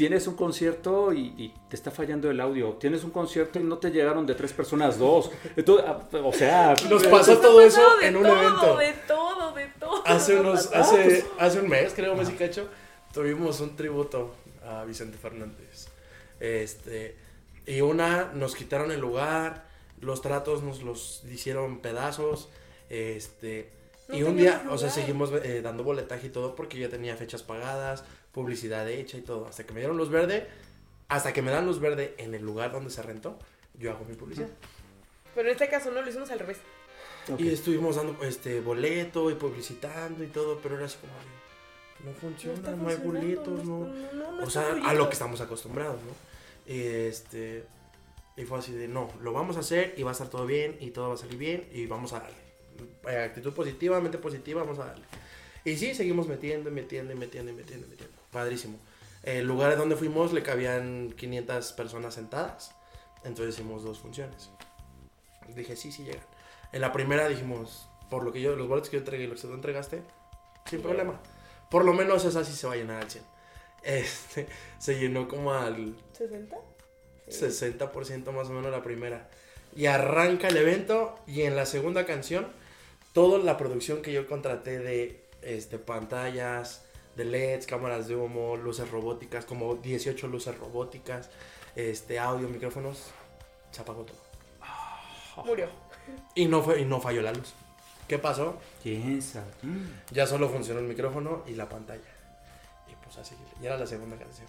[0.00, 2.70] tienes un concierto y, y te está fallando el audio.
[2.80, 5.30] Tienes un concierto y no te llegaron de tres personas dos.
[5.54, 8.76] Entonces, a- o sea, Nos eh, pasó todo eso en un todo, evento.
[8.78, 10.02] De todo, de todo.
[10.06, 12.66] Hace nos ha unos, hace, hace un mes, creo, mes y cacho,
[13.12, 14.34] tuvimos un tributo
[14.66, 15.88] a Vicente Fernández.
[16.40, 17.14] Este,
[17.66, 19.66] y una, nos quitaron el lugar,
[20.00, 22.48] los tratos nos los hicieron pedazos,
[22.88, 23.68] este,
[24.08, 27.16] No y un día, o sea, seguimos eh, dando boletaje y todo porque ya tenía
[27.16, 29.46] fechas pagadas, publicidad hecha y todo.
[29.46, 30.46] Hasta que me dieron luz verde,
[31.08, 33.38] hasta que me dan luz verde en el lugar donde se rentó,
[33.78, 34.48] yo hago mi publicidad.
[35.34, 36.58] Pero en este caso no lo hicimos al revés.
[37.38, 41.12] Y estuvimos dando este boleto y publicitando y todo, pero era así como
[42.04, 43.80] no funciona, no, hay boletos, no.
[43.80, 46.72] no, no, no o sea, a lo que estamos acostumbrados, ¿no?
[46.72, 47.64] Y este
[48.36, 50.76] y fue así de, no, lo vamos a hacer y va a estar todo bien
[50.80, 52.36] y todo va a salir bien y vamos a darle.
[53.08, 55.04] Eh, Actitud positiva, mente positiva, vamos a darle.
[55.64, 58.16] Y sí, seguimos metiendo, y metiendo, y metiendo, y metiendo, y metiendo.
[58.30, 58.78] Padrísimo.
[59.22, 62.72] El lugar donde fuimos le cabían 500 personas sentadas.
[63.24, 64.50] Entonces hicimos dos funciones.
[65.54, 66.24] Dije, sí, sí llegan.
[66.72, 69.40] En la primera dijimos, por lo que yo, los boletos que yo entregué y los
[69.40, 70.02] que tú entregaste,
[70.68, 71.20] sin problema.
[71.70, 73.24] Por lo menos esa sí se va a llenar al 100.
[73.82, 74.46] Este,
[74.78, 76.48] se llenó como al ¿60?
[77.28, 77.44] Sí.
[77.44, 79.28] 60% más o menos la primera.
[79.76, 82.48] Y arranca el evento y en la segunda canción,
[83.12, 86.84] toda la producción que yo contraté de este, pantallas,
[87.20, 91.28] de LEDs, cámaras de humo, luces robóticas, como 18 luces robóticas,
[91.76, 93.10] este, audio, micrófonos,
[93.70, 94.16] se apagó todo.
[95.44, 95.68] Murió.
[96.34, 97.52] Y no, fue, y no falló la luz.
[98.08, 98.56] ¿Qué pasó?
[98.82, 99.46] ¿Quién sabe?
[100.10, 102.10] Ya solo funcionó el micrófono y la pantalla.
[102.90, 104.48] Y pues así, y era la segunda canción.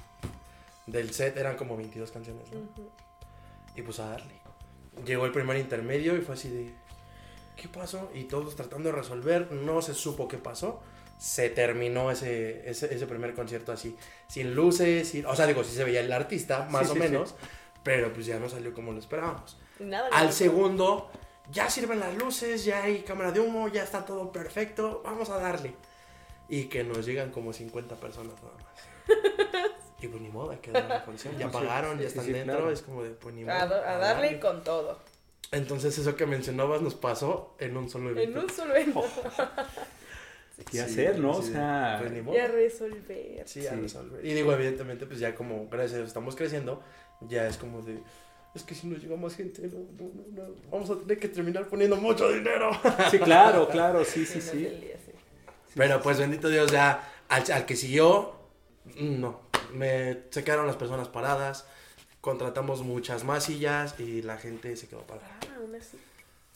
[0.88, 2.60] Del set eran como 22 canciones, ¿no?
[2.60, 2.90] Ujú.
[3.76, 4.34] Y pues a darle.
[5.06, 6.74] Llegó el primer intermedio y fue así de...
[7.56, 8.10] ¿Qué pasó?
[8.16, 10.82] Y todos tratando de resolver, no se supo qué pasó.
[11.22, 13.96] Se terminó ese, ese, ese primer concierto así,
[14.28, 17.00] sin luces, sin- o sea, digo, sí se veía el artista, más Sí, o sí,
[17.02, 17.08] sí.
[17.08, 17.36] menos,
[17.84, 19.56] pero pues ya no salió como lo esperábamos.
[19.78, 20.08] Nada.
[20.08, 20.32] Al nada.
[20.32, 21.12] segundo,
[21.52, 25.38] ya sirven las luces, ya hay cámara de humo, ya está todo perfecto, vamos a
[25.38, 25.76] darle.
[26.50, 28.82] Y que nos llegan como 50 personas nada más.
[30.02, 31.38] Y pues ni modo, hay que dar la función.
[31.38, 32.72] Ya sí, pagaron, sí, ya sí, están sí, dentro, claro.
[32.72, 33.54] es como de, pues ni modo.
[33.56, 34.98] A, do- a darle con todo.
[35.52, 38.40] Entonces eso que mencionabas nos pasó en un solo evento.
[38.40, 39.04] En un solo evento.
[40.58, 41.34] ¿Qué Sí, hacer, no?
[41.42, 42.36] sí, o sea, pues ni modo.
[42.36, 43.44] Y a resolver.
[43.48, 43.82] Sí, a Sí.
[43.82, 44.26] resolver.
[44.26, 46.82] Y digo, evidentemente, pues ya como, gracias a Dios, estamos creciendo,
[47.22, 48.00] ya es como de,
[48.54, 51.30] es que si nos llega más gente, no, no, no, no, vamos a tener que
[51.30, 52.70] terminar poniendo mucho dinero.
[53.12, 54.70] sí, claro, claro, sí, sí, sí.
[55.76, 58.34] Pero pues bendito Dios, ya al, al que siguió,
[59.00, 59.40] mm, no,
[59.74, 61.66] me, se quedaron las personas paradas,
[62.20, 65.40] contratamos muchas más sillas y la gente se quedó parada.
[65.50, 65.98] Ah, aún así.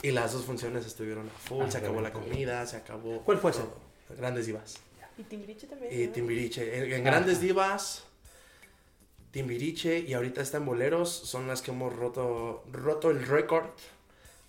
[0.03, 3.21] Y las dos funciones estuvieron a full, Ah, se acabó la comida, se acabó...
[3.23, 3.62] ¿Cuál fue ese?
[4.09, 4.77] Grandes Divas.
[5.17, 5.93] Y Timbiriche también.
[5.93, 6.13] Y ¿no?
[6.13, 6.95] Timbiriche.
[6.95, 7.03] En.
[7.03, 8.03] Grandes Divas,
[9.31, 13.69] Timbiriche y ahorita está en Boleros son las que hemos roto, roto el récord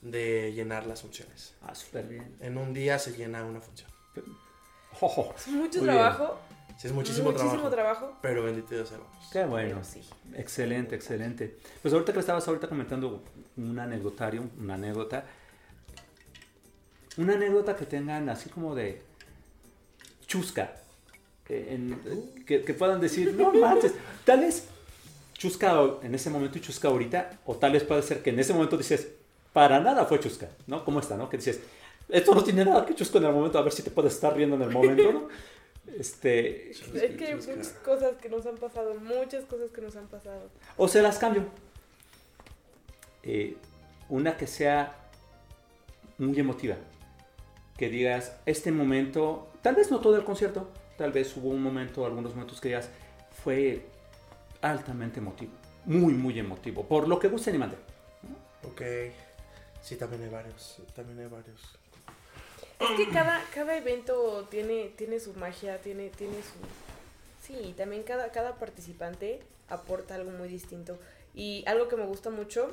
[0.01, 1.55] de llenar las funciones.
[1.63, 2.37] Ah, súper bien.
[2.41, 3.91] En un día se llena una función.
[5.01, 6.39] Ojo, Es mucho trabajo.
[6.79, 8.19] Sí, es muchísimo, trabajo, trabajo.
[8.21, 9.29] Pero bendito Dios, vamos.
[9.33, 9.83] qué bueno.
[9.83, 10.03] Sí.
[10.35, 11.57] Excelente, excelente.
[11.81, 13.23] Pues ahorita que estabas ahorita comentando
[13.57, 15.25] un anecdotario, una anécdota,
[17.17, 19.03] una anécdota que tengan así como de
[20.27, 20.75] chusca,
[21.45, 23.93] que, en- que- que puedan decir, no manches,
[24.25, 24.65] tal vez
[25.35, 28.53] chusca en ese momento y chusca ahorita, o tal vez puede ser que en ese
[28.53, 29.09] momento dices,
[29.53, 30.85] para nada fue chusca, ¿no?
[30.85, 31.29] ¿Cómo está, no?
[31.29, 31.61] Que dices,
[32.09, 34.35] esto no tiene nada que chusco en el momento, a ver si te puedes estar
[34.37, 35.29] riendo en el momento, ¿no?
[35.97, 36.81] Este, Es
[37.17, 40.51] que hay muchas cosas que nos han pasado, muchas cosas que nos han pasado.
[40.77, 41.45] O se las cambio.
[43.23, 43.57] Eh,
[44.09, 44.97] una que sea
[46.19, 46.75] muy emotiva.
[47.79, 52.07] Que digas, este momento, tal vez no todo el concierto, tal vez hubo un momento,
[52.07, 52.89] algunos momentos que digas,
[53.43, 53.85] fue
[54.63, 55.51] altamente emotivo.
[55.85, 56.85] Muy, muy emotivo.
[56.85, 57.77] Por lo que guste y mande.
[58.63, 58.83] Ok.
[59.83, 60.77] Sí, también hay varios.
[60.95, 61.61] También hay varios.
[62.79, 66.61] Es que cada, cada evento tiene, tiene su magia, tiene, tiene su...
[67.45, 70.97] Sí, también cada, cada participante aporta algo muy distinto.
[71.35, 72.71] Y algo que me gusta mucho,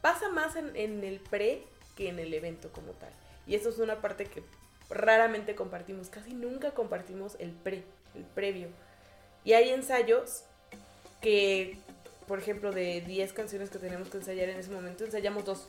[0.00, 1.62] pasa más en, en el pre
[1.96, 3.12] que en el evento como tal.
[3.46, 4.42] Y eso es una parte que
[4.90, 7.82] raramente compartimos, casi nunca compartimos el pre,
[8.14, 8.68] el previo.
[9.44, 10.44] Y hay ensayos
[11.20, 11.78] que,
[12.26, 15.68] por ejemplo, de 10 canciones que tenemos que ensayar en ese momento, ensayamos dos.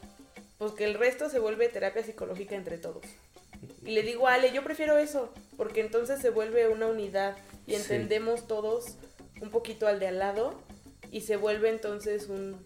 [0.58, 3.04] pues que el resto se vuelve terapia psicológica entre todos.
[3.86, 7.82] Y le digo, Ale, yo prefiero eso, porque entonces se vuelve una unidad y Sí.
[7.82, 8.98] entendemos todos
[9.42, 10.60] un poquito al de al lado
[11.12, 12.58] y se vuelve entonces un,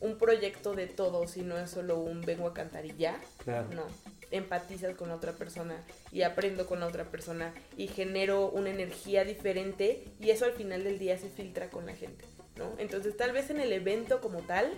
[0.00, 3.20] un proyecto de todos y no es solo un vengo a cantar y ya.
[3.44, 3.68] Claro.
[3.74, 3.84] No,
[4.32, 5.76] empatizas con otra persona
[6.10, 10.98] y aprendo con otra persona y genero una energía diferente y eso al final del
[10.98, 12.24] día se filtra con la gente,
[12.56, 12.72] ¿no?
[12.78, 14.72] Entonces tal vez en el evento como tal,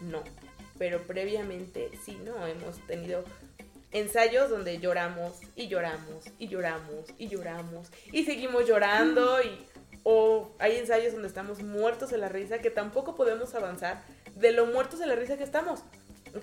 [0.00, 0.22] no,
[0.78, 2.46] pero previamente sí, ¿no?
[2.46, 3.24] Hemos tenido
[3.92, 9.66] ensayos donde lloramos y lloramos y lloramos y lloramos y seguimos llorando y
[10.04, 14.02] o hay ensayos donde estamos muertos de la risa que tampoco podemos avanzar
[14.34, 15.80] de lo muertos de la risa que estamos,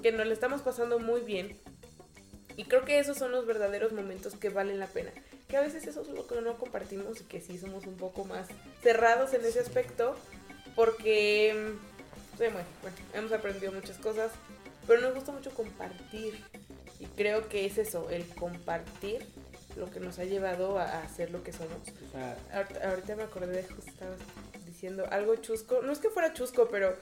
[0.02, 1.60] que nos lo estamos pasando muy bien
[2.60, 5.12] y creo que esos son los verdaderos momentos que valen la pena.
[5.48, 8.26] Que a veces eso es lo que no compartimos y que sí somos un poco
[8.26, 8.48] más
[8.84, 10.14] cerrados en ese aspecto.
[10.76, 14.34] Porque, mm, sí, bueno, bueno, hemos aprendido muchas cosas.
[14.86, 16.44] Pero nos gusta mucho compartir.
[17.00, 19.26] Y creo que es eso, el compartir
[19.78, 21.78] lo que nos ha llevado a, ser lo que somos.
[22.52, 24.16] Ahorita, ahorita me acordé, justo estaba
[24.66, 25.82] diciendo algo chusco.
[25.82, 26.94] No es que fuera chusco, pero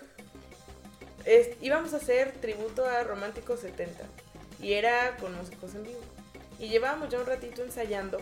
[1.25, 4.03] es- íbamos a hacer tributo a Romántico 70.
[4.59, 5.99] Y era con músicos en vivo.
[6.59, 8.19] Y llevábamos ya un ratito ensayando.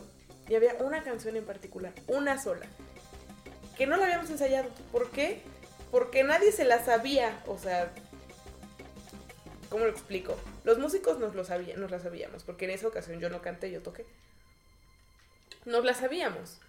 [0.48, 2.66] Y había una canción en particular, una sola.
[3.78, 4.70] Que no la habíamos ensayado.
[4.92, 5.42] ¿Por qué?
[5.92, 7.42] Porque nadie se la sabía.
[7.48, 7.92] O sea,
[9.70, 10.38] ¿cómo lo explico?
[10.64, 12.44] Los músicos nos, lo sabían, nos la sabíamos.
[12.44, 14.06] Porque en esa ocasión yo no canté, yo toqué.
[15.66, 16.60] Nos la sabíamos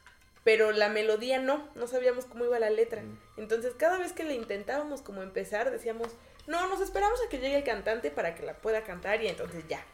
[0.46, 3.02] pero la melodía no, no sabíamos cómo iba la letra.
[3.36, 6.06] Entonces cada vez que le intentábamos como empezar, decíamos,
[6.46, 9.64] no, nos esperamos a que llegue el cantante para que la pueda cantar y entonces
[9.68, 9.84] ya.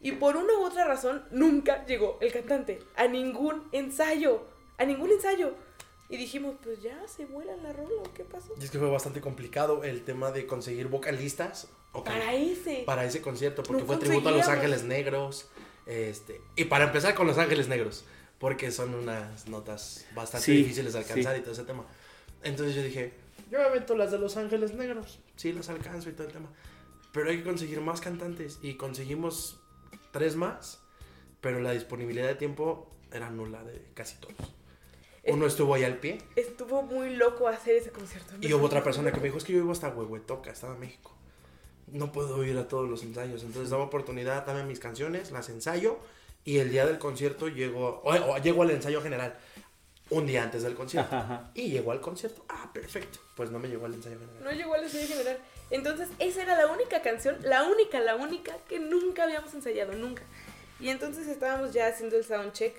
[0.00, 4.46] Y por una u otra razón, nunca llegó el cantante a ningún ensayo,
[4.78, 5.54] a ningún ensayo.
[6.08, 8.54] Y dijimos, pues ya se vuela la rola, ¿o ¿qué pasó?
[8.58, 11.68] Y es que fue bastante complicado el tema de conseguir vocalistas
[12.04, 12.84] Para ese.
[12.86, 14.48] para ese concierto, porque No fue tributo a Los.
[14.48, 15.48] Ángeles Negros.
[15.86, 18.04] Este, y para empezar con Los Ángeles Negros,
[18.38, 21.40] porque son unas notas bastante Sí, difíciles de alcanzar sí.
[21.40, 21.84] y todo ese tema.
[22.42, 23.12] Entonces yo dije,
[23.50, 26.48] yo me avento las de Los Ángeles Negros, sí las alcanzo y todo el tema.
[27.12, 29.60] Pero hay que conseguir más cantantes y conseguimos
[30.10, 30.82] tres más,
[31.40, 34.36] pero la disponibilidad de tiempo era nula de casi todos.
[35.26, 38.34] Uno estuvo ahí al pie Estuvo muy loco hacer ese concierto.
[38.40, 40.80] y hubo otra persona que me dijo, es que yo vivo hasta Huehuetoca, estaba en
[40.80, 41.14] México.
[41.86, 43.42] No puedo ir a todos los ensayos.
[43.42, 45.98] Entonces daba oportunidad, dame mis canciones, las ensayo
[46.44, 49.38] y el día del concierto llego, o, o llego al ensayo general
[50.10, 51.14] un día antes del concierto.
[51.14, 51.50] Ajá, ajá.
[51.54, 52.44] Y llegó al concierto.
[52.48, 53.18] Ah, perfecto.
[53.36, 54.42] Pues no me llegó al ensayo general.
[54.44, 55.38] No llegó al ensayo general.
[55.70, 60.22] Entonces, esa era la única canción, la única, la única que nunca habíamos ensayado, nunca.
[60.80, 62.74] Y entonces estábamos ya haciendo el soundcheck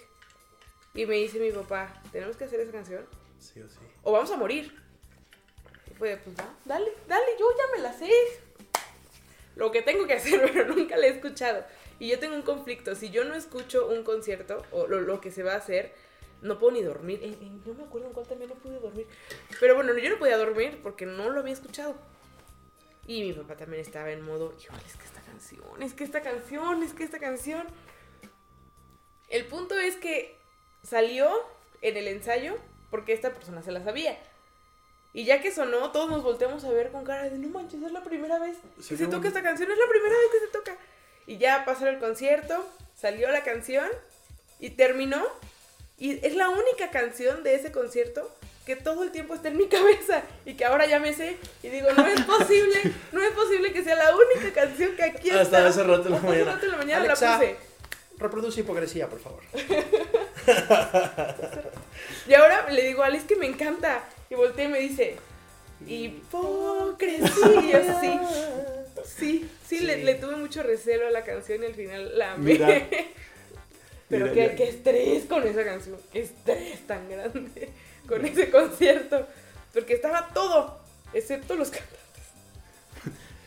[0.95, 3.05] y me dice mi papá, tenemos que hacer esa canción
[3.39, 3.77] Sí o sí.
[4.03, 4.75] o vamos a morir.
[5.89, 8.09] Y fue, pues va, dale, dale, yo ya me la sé.
[9.55, 11.63] Lo que tengo que hacer, pero nunca la he escuchado.
[11.99, 12.95] Y yo tengo un conflicto.
[12.95, 15.93] Si yo no escucho un concierto o lo, lo que se va a hacer,
[16.41, 17.19] no puedo ni dormir.
[17.23, 19.07] En- no me acuerdo en cuál también no pude dormir.
[19.59, 21.95] Pero bueno, yo no podía dormir porque no lo había escuchado.
[23.07, 26.21] Y mi papá también estaba en modo, híjole, es que esta canción, es que esta
[26.21, 27.65] canción, es que esta canción.
[29.29, 30.37] El punto es que
[30.83, 31.29] salió
[31.81, 32.57] en el ensayo
[32.89, 34.17] porque esta persona se la sabía.
[35.13, 37.91] Y ya que sonó, todos nos volteamos a ver con cara de, no manches, es
[37.91, 40.77] la primera vez que se toca esta canción, es la primera vez que se toca.
[41.25, 42.63] Y ya pasó el concierto,
[42.95, 43.87] salió la canción
[44.59, 45.25] y terminó.
[45.99, 48.33] Y es la única canción de ese concierto
[48.65, 51.37] que todo el tiempo está en mi cabeza y que ahora ya me sé.
[51.63, 52.79] Y digo, no es posible,
[53.11, 55.41] no es posible que sea la única canción que aquí está.
[55.41, 56.51] Hasta hace rato en la Hasta hace mañana.
[56.53, 57.29] rato en la mañana Alexa.
[57.31, 57.55] la puse.
[58.17, 59.41] Reproduce hipocresía, por favor.
[62.27, 64.03] Y ahora le digo, Alex, que me encanta.
[64.29, 65.15] Y voltea y me dice,
[65.87, 67.99] hipocresía.
[68.01, 68.19] Sí,
[69.17, 70.03] sí, sí, Le, Sí.
[70.03, 72.53] le tuve mucho recelo a la canción y al final la amé.
[72.53, 72.67] Mira.
[74.09, 77.69] Pero Mira, qué, estrés con esa canción, qué estrés tan grande
[78.07, 79.27] con ese concierto.
[79.73, 80.79] Porque estaba todo,
[81.13, 81.97] excepto los cantantes.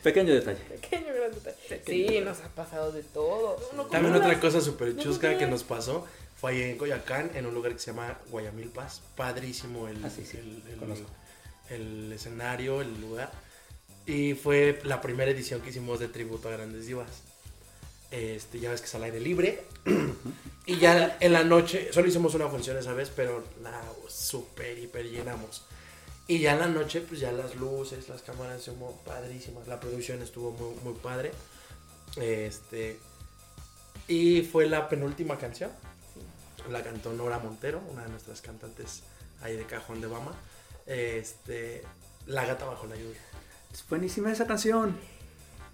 [0.03, 0.59] Pequeño detalle.
[0.68, 1.83] Pequeño, gran detalle.
[1.87, 3.57] Sí, nos ha pasado de todo.
[3.72, 6.07] No, no, También ¿cómo otra las- cosa súper no chusca que nos pasó
[6.40, 9.01] fue ahí en Coyacán, en un lugar que se llama Guayamilpas.
[9.16, 11.07] Padrísimo el, Ah, sí, sí, el, el- conozco.
[11.70, 13.31] el escenario, el lugar.
[14.07, 17.22] Y fue la primera edición que hicimos de tributo a grandes divas.
[18.12, 19.64] Este, ya ves que es al aire libre.
[20.66, 25.11] y ya en la noche, solo hicimos una función esa vez, pero la super hiper
[25.11, 25.64] llenamos.
[26.29, 29.66] Y ya en la noche, pues ya las luces, las cámaras estuvo padrísimas.
[29.66, 31.33] La producción estuvo muy, muy padre.
[32.16, 32.98] Este.
[34.07, 35.70] Y fue la penúltima canción.
[36.70, 39.03] La cantó Nora Montero, una de nuestras cantantes
[39.40, 40.33] ahí de Cajón de Bama.
[40.87, 41.83] Este.
[42.27, 43.20] La gata bajo la lluvia.
[43.72, 44.98] Es buenísima esa canción.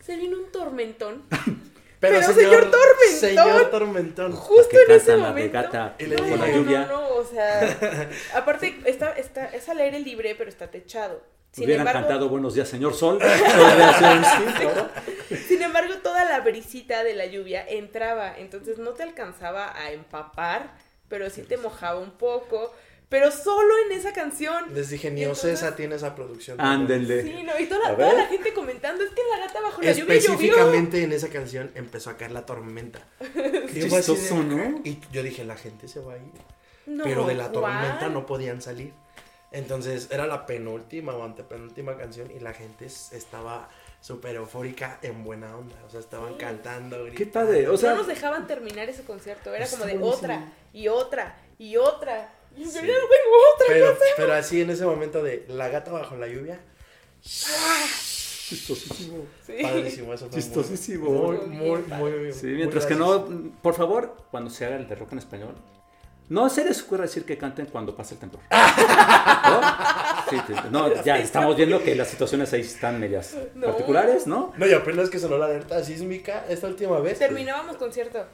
[0.05, 1.25] se vino un tormentón.
[2.01, 3.19] Pero, Pero, señor Tormentón.
[3.19, 4.33] Señor Tormentón.
[4.33, 5.59] Justo que en ese momento.
[5.99, 6.87] le no, no, con la no, lluvia.
[6.87, 11.21] no, o sea, aparte está, está, es al aire libre, pero está techado.
[11.51, 13.19] Sin Hubieran embargo, cantado Buenos días, señor Sol.
[15.49, 20.75] Sin embargo, toda la brisita de la lluvia entraba, entonces no te alcanzaba a empapar,
[21.09, 22.73] pero sí te mojaba un poco,
[23.09, 24.75] pero solo en esa canción.
[24.75, 26.61] Les dije, ni Ocesa tiene esa producción.
[26.61, 27.23] Ándenle.
[27.23, 30.17] Sí, no, y toda, toda la gente comentando, es que la gata bajo la lluvia
[30.17, 30.33] llovió.
[30.33, 33.01] Específicamente en esa canción empezó a caer la tormenta.
[33.33, 34.81] Qué chistoso, ¿no?
[34.85, 36.33] Y yo dije, la gente se va a ir.
[36.87, 38.13] No, pero de la tormenta ¿cuál?
[38.15, 38.93] no podían salir.
[39.51, 45.57] Entonces era la penúltima o antepenúltima canción y la gente estaba súper eufórica en buena
[45.57, 45.77] onda.
[45.87, 47.05] O sea, estaban cantando.
[47.05, 47.49] Qué gritando.
[47.49, 47.69] padre.
[47.69, 50.17] O sea, no nos dejaban terminar ese concierto, era como de buenísimo.
[50.17, 52.33] otra, y otra, y otra.
[52.59, 52.75] Y yo Sí.
[52.79, 53.67] ya no tengo otra.
[53.69, 56.59] Pero, pero así en ese momento de la gata bajo la lluvia,
[58.49, 59.27] chistosísimo.
[59.47, 59.53] Sí.
[59.63, 60.13] padrísimo.
[60.15, 61.11] Eso fue muy- Chistosísimo.
[61.11, 63.29] Muy, muy, muy, Sí, muy mientras que gracioso.
[63.31, 65.55] no, por favor, cuando se haga el de rock en español,
[66.29, 68.43] no se les ocurra decir que canten cuando pasa el temblor.
[68.51, 69.61] ¿No?
[70.31, 73.67] Sí, sí, no, ya estamos viendo que las situaciones ahí están medias No.
[73.69, 74.53] particulares, ¿no?
[74.59, 77.19] No, y apenas que sonó la alerta sísmica esta última vez.
[77.19, 78.27] Terminábamos concierto.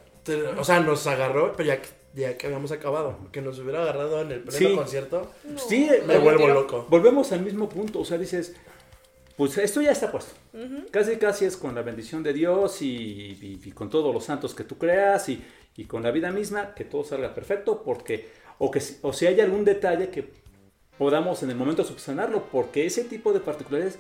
[0.59, 3.19] O sea, nos agarró, pero ya, que- ya que habíamos acabado.
[3.33, 4.75] Que nos hubiera agarrado en el pleno Sí.
[4.77, 5.31] concierto.
[5.45, 5.59] No.
[5.59, 6.87] Sí, Me vuelvo loco.
[6.89, 8.55] Volvemos al mismo punto, o sea, dices,
[9.37, 10.33] pues esto ya está puesto.
[10.91, 14.55] Casi, casi es con la bendición de Dios y, y- y con todos los santos
[14.55, 15.43] que tú creas y,
[15.77, 19.41] y con la vida misma, que todo salga perfecto, porque, o, que, o si hay
[19.41, 20.31] algún detalle que
[20.97, 23.99] podamos en el momento subsanarlo, porque ese tipo de particularidades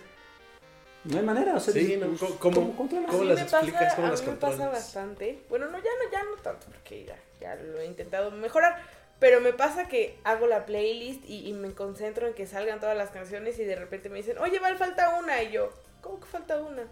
[1.04, 1.54] no hay manera.
[1.56, 2.06] O sea, Sí, dices, ¿no?
[2.16, 3.10] pues, ¿Cómo- cómo- controlas?
[3.10, 3.94] cómo las me pasa, explicas?
[3.94, 5.42] ¿Cómo a las mí me pasa bastante.
[5.48, 8.80] Bueno, no, ya no, ya no tanto, porque ya, ya lo he intentado mejorar.
[9.20, 12.96] Pero me pasa que hago la playlist y, y me concentro en que salgan todas
[12.96, 15.42] las canciones y de repente me dicen, oye, Val, falta una.
[15.42, 16.82] Y yo, ¿cómo que falta una?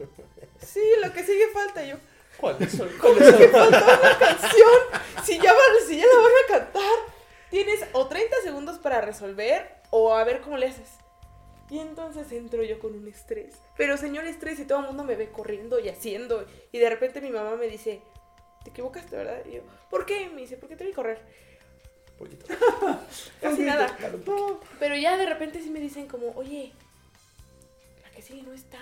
[0.65, 1.85] Sí, lo que sigue falta.
[1.85, 1.97] Y yo,
[2.39, 2.89] ¿Cuáles son?
[3.01, 4.81] ¿cómo que falta una canción?
[5.25, 6.99] Si ya, van- si ya la van a cantar,
[7.51, 10.89] tienes o 30 segundos para resolver o a ver cómo le haces.
[11.71, 13.55] Y entonces entro yo con un estrés.
[13.77, 16.45] Pero señor estrés y todo el mundo me ve corriendo y haciendo.
[16.73, 18.03] Y de repente mi mamá me dice,
[18.65, 19.41] te equivocaste, ¿verdad?
[19.47, 20.29] Y yo, ¿por qué?
[20.31, 21.21] Me dice, porque te vi correr.
[22.19, 22.45] Poquito.
[23.41, 23.97] Casi nada.
[24.81, 26.73] Pero ya de repente sí me dicen como, oye,
[28.03, 28.79] la que sigue no está.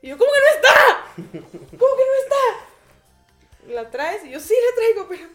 [0.00, 1.40] Y yo, ¿cómo que no está?
[1.78, 3.72] ¿Cómo que no está?
[3.74, 4.24] ¿La traes?
[4.24, 5.28] Y yo, sí, la traigo, pero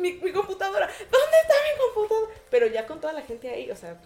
[0.00, 2.32] mi, mi- mi computadora, ¿dónde está mi computadora?
[2.50, 4.00] Pero ya con toda la gente ahí, o sea,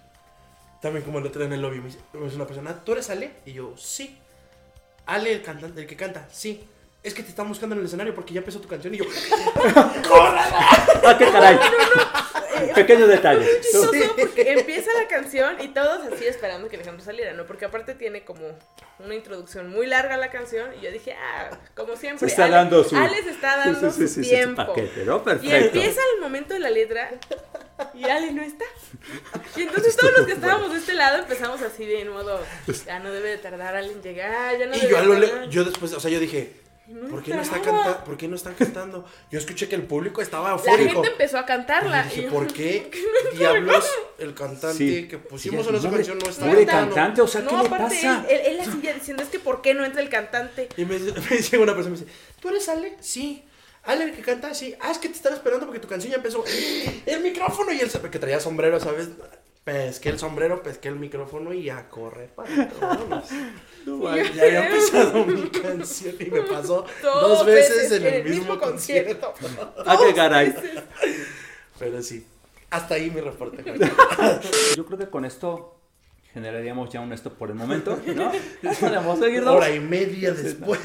[0.80, 2.92] También como el otro día en el lobby me dice me dice una persona, ¿tú
[2.92, 3.32] eres Ale?
[3.44, 4.18] Y yo, sí.
[5.06, 6.68] Ale, el cantante, el que canta, sí.
[7.02, 9.04] Es que te están buscando en el escenario porque ya empezó tu canción y yo,
[9.74, 11.58] ¡Ah, qué caray!
[12.74, 13.46] Pequeño detalle.
[13.60, 17.44] chistoso porque empieza la canción y todos así esperando que Alejandro saliera, ¿no?
[17.46, 18.58] Porque aparte tiene como
[18.98, 22.20] una introducción muy larga a la canción y yo dije, ah, como siempre.
[22.20, 22.96] Se está Ale- dando su...
[22.96, 24.66] Ale se está dando Sí, sí, sí, su sí, sí, su tiempo.
[24.66, 25.16] paquete, ¿no?
[25.16, 25.56] Y Perfecto.
[25.56, 27.10] empieza el momento de la letra
[27.94, 28.64] y Ale no está.
[29.56, 32.40] Y entonces todos los que estábamos de este lado empezamos así de modo,
[32.86, 35.48] ya no debe de tardar Ale en llegar, ya no y debe yo, de tardar.
[35.50, 36.52] yo después, o sea, yo dije,
[36.88, 39.04] No ¿por qué no, está canta ¿por qué no están cantando?
[39.30, 41.02] Yo escuché que el público estaba La eufórico.
[41.02, 42.02] gente empezó a Y cantarla.
[42.04, 42.90] dije, y yo, ¿por qué
[43.32, 45.08] no diablos el cantante Sí.
[45.08, 47.66] que pusimos Sí, en esa canción no está pobre cantante, o sea, ¿qué no, le
[47.68, 48.24] aparte pasa?
[48.28, 50.68] Él, él, él así ya diciendo, es que ¿por qué no entra el cantante?
[50.76, 50.98] Y me,
[51.30, 52.96] me dice una persona, me dice, ¿tú eres Ale?
[53.00, 53.44] Sí.
[53.82, 54.74] Ale, el que canta, sí.
[54.80, 56.42] Ah, es que te están esperando porque tu canción ya empezó.
[57.06, 57.88] El micrófono y el...
[57.88, 59.10] Que traía sombrero, ¿sabes?
[59.66, 63.24] Pesqué el sombrero, pesqué el micrófono y a correr para todos.
[63.84, 68.24] No, Ya había empezado mi canción y me pasó Dos dos veces, veces en el
[68.24, 69.34] mismo concierto.
[69.84, 70.54] ¡Ah, qué caray!
[71.80, 72.24] Pero sí,
[72.70, 73.64] hasta ahí mi reporte.
[74.76, 75.80] Yo creo que con esto
[76.32, 78.30] generaríamos ya un esto por el momento, ¿no?
[78.62, 79.54] Ya podemos seguirlo.
[79.54, 80.78] Hora y media después.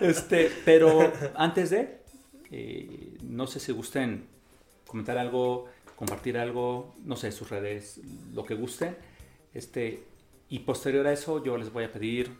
[0.00, 2.00] Este, pero antes de,
[2.50, 4.26] eh, no sé si gusten
[4.88, 8.00] comentar algo, compartir algo, no sé, sus redes,
[8.32, 8.96] lo que gusten.
[9.52, 10.04] Este,
[10.48, 12.30] y posterior a eso, yo les voy a pedir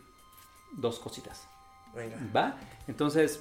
[0.73, 1.47] dos cositas.
[1.95, 2.17] Venga.
[2.35, 2.57] ¿Va?
[2.87, 3.39] Entonces,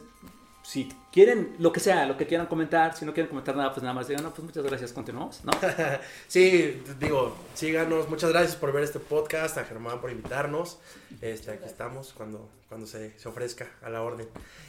[0.65, 3.83] si quieren, lo que sea, lo que quieran comentar, si no quieren comentar nada, pues
[3.83, 5.53] nada más digan, no, pues muchas gracias, continuamos, ¿no?
[6.29, 8.09] Sí, digo, síganos.
[8.09, 9.59] Muchas gracias por ver este podcast.
[9.59, 10.79] A Germán por invitarnos.
[11.21, 14.27] Este, aquí estamos cuando, cuando se, se ofrezca a la orden.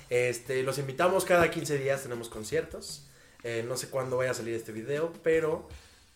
[0.09, 2.03] Este, los invitamos cada 15 días.
[2.03, 3.07] Tenemos conciertos.
[3.47, 5.67] Eh, no sé cuándo vaya a salir este video, pero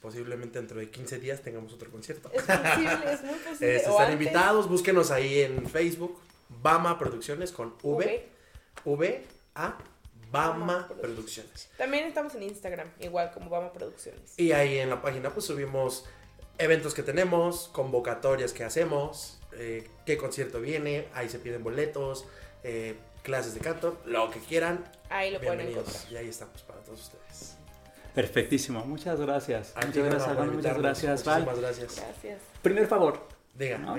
[0.01, 2.31] posiblemente dentro de 15 días tengamos otro concierto.
[2.33, 3.49] Es posible, es muy posible.
[3.51, 4.13] Este, están antes.
[4.13, 4.67] invitados.
[4.67, 6.19] Búsquenos ahí en Facebook.
[6.49, 8.27] Bama Producciones con V.
[8.83, 9.23] V.
[9.53, 9.77] A.
[10.31, 11.69] Bama Bama Producciones.
[11.77, 14.33] También estamos en Instagram, igual como Vamos Producciones.
[14.37, 16.05] Y ahí en la página pues subimos
[16.57, 22.25] eventos que tenemos, convocatorias que hacemos, eh, qué concierto viene, ahí se piden boletos,
[22.63, 24.83] eh, clases de canto, lo que quieran.
[25.09, 26.11] Ahí lo pueden encontrar.
[26.11, 27.55] Y ahí estamos para todos ustedes.
[28.15, 29.73] Perfectísimo, muchas gracias.
[29.75, 31.45] Muchas gracias, Val, muchas gracias, Val.
[31.45, 31.95] Gracias.
[31.95, 32.41] Gracias.
[32.61, 33.95] Primer favor, Diga, ¿No?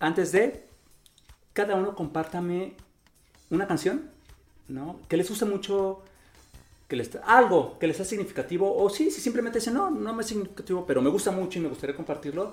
[0.00, 0.66] antes de,
[1.52, 2.74] cada uno compártame
[3.50, 4.10] una canción,
[4.68, 5.00] ¿no?
[5.08, 6.02] Que les guste mucho,
[6.86, 10.22] que les, algo que les sea significativo, o sí, si simplemente dicen, no, no me
[10.22, 12.52] es significativo, pero me gusta mucho y me gustaría compartirlo.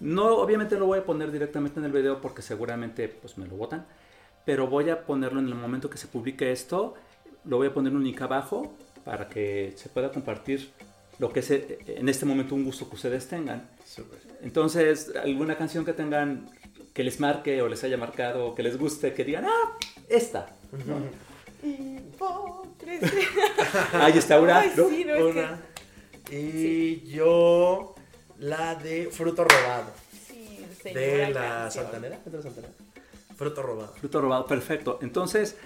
[0.00, 3.46] No, obviamente no lo voy a poner directamente en el video porque seguramente pues me
[3.46, 3.86] lo votan,
[4.44, 6.94] pero voy a ponerlo en el momento que se publique esto,
[7.48, 8.74] lo voy a poner un link abajo
[9.04, 10.70] para que se pueda compartir
[11.18, 13.68] lo que es eh, en este momento un gusto que ustedes tengan.
[14.42, 16.50] Entonces, alguna canción que tengan
[16.92, 19.76] que les marque o les haya marcado, que les guste, que digan, ah,
[20.08, 20.46] esta.
[21.62, 23.10] Hipocresía.
[23.92, 24.36] Ahí está.
[24.36, 24.88] Ay, ¿no?
[24.88, 25.60] sí, no, es que- Una.
[26.30, 27.94] Y yo
[28.38, 29.92] la de Fruto Robado.
[30.26, 31.84] Sí, De señora la canción.
[31.84, 32.16] Santanera.
[32.24, 32.72] ¿Es de la Santanera?
[33.36, 33.92] Fruto Robado.
[33.94, 34.98] Fruto robado, perfecto.
[35.02, 35.56] Entonces,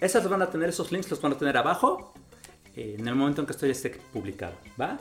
[0.00, 2.12] esas van a tener, esos links los van a tener abajo
[2.76, 4.98] eh, en el momento en que esto ya esté publicado, ¿va?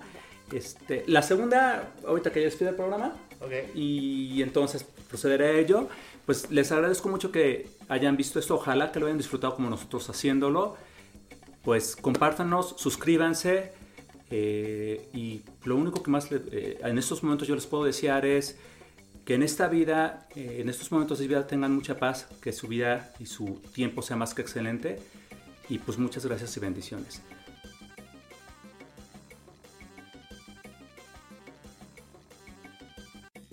[0.52, 3.52] Este, la segunda, ahorita que ya despide el programa, Ok.
[3.76, 5.90] y entonces procederé a ello.
[6.26, 10.10] Pues les agradezco mucho que hayan visto esto, ojalá que lo hayan disfrutado como nosotros
[10.10, 10.76] haciéndolo.
[11.64, 13.72] Pues compártanos, suscríbanse
[14.32, 18.26] eh, y lo único que más le- eh, en estos momentos yo les puedo desear
[18.26, 18.58] es
[19.28, 22.70] que en esta vida, eh, en estos momentos de vida tengan mucha paz, que su
[22.70, 25.02] vida y su tiempo sea más que excelente
[25.68, 27.22] y pues muchas gracias y bendiciones.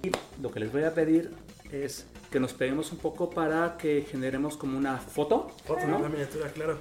[0.04, 1.34] Y lo que les voy a pedir
[1.72, 5.98] es que nos peguemos un poco para que generemos como una foto Foto, ¿no?
[5.98, 6.78] la miniatura, claro.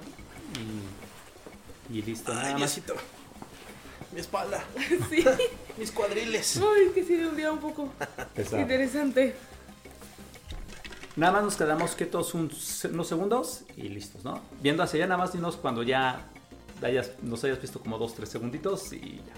[1.90, 2.30] y, y listo.
[2.30, 2.80] Ay, nada más.
[4.12, 4.62] Mi espalda.
[5.10, 5.24] Sí.
[5.78, 6.56] Mis cuadriles.
[6.58, 7.88] Ay, que sí, de un día un poco
[8.58, 9.34] interesante.
[11.16, 12.50] Nada más nos quedamos quietos un-
[12.92, 14.40] unos segundos y listos, ¿no?
[14.60, 16.26] Viendo hacia allá, nada más dinos cuando ya
[16.82, 19.34] hayas- nos hayas visto como dos, tres segunditos y ya.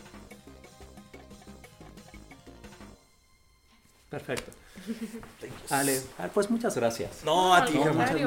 [4.10, 4.52] Perfecto.
[5.70, 7.22] Ale, ah, pues muchas gracias.
[7.24, 8.22] No, a ti, No, muchas gracias.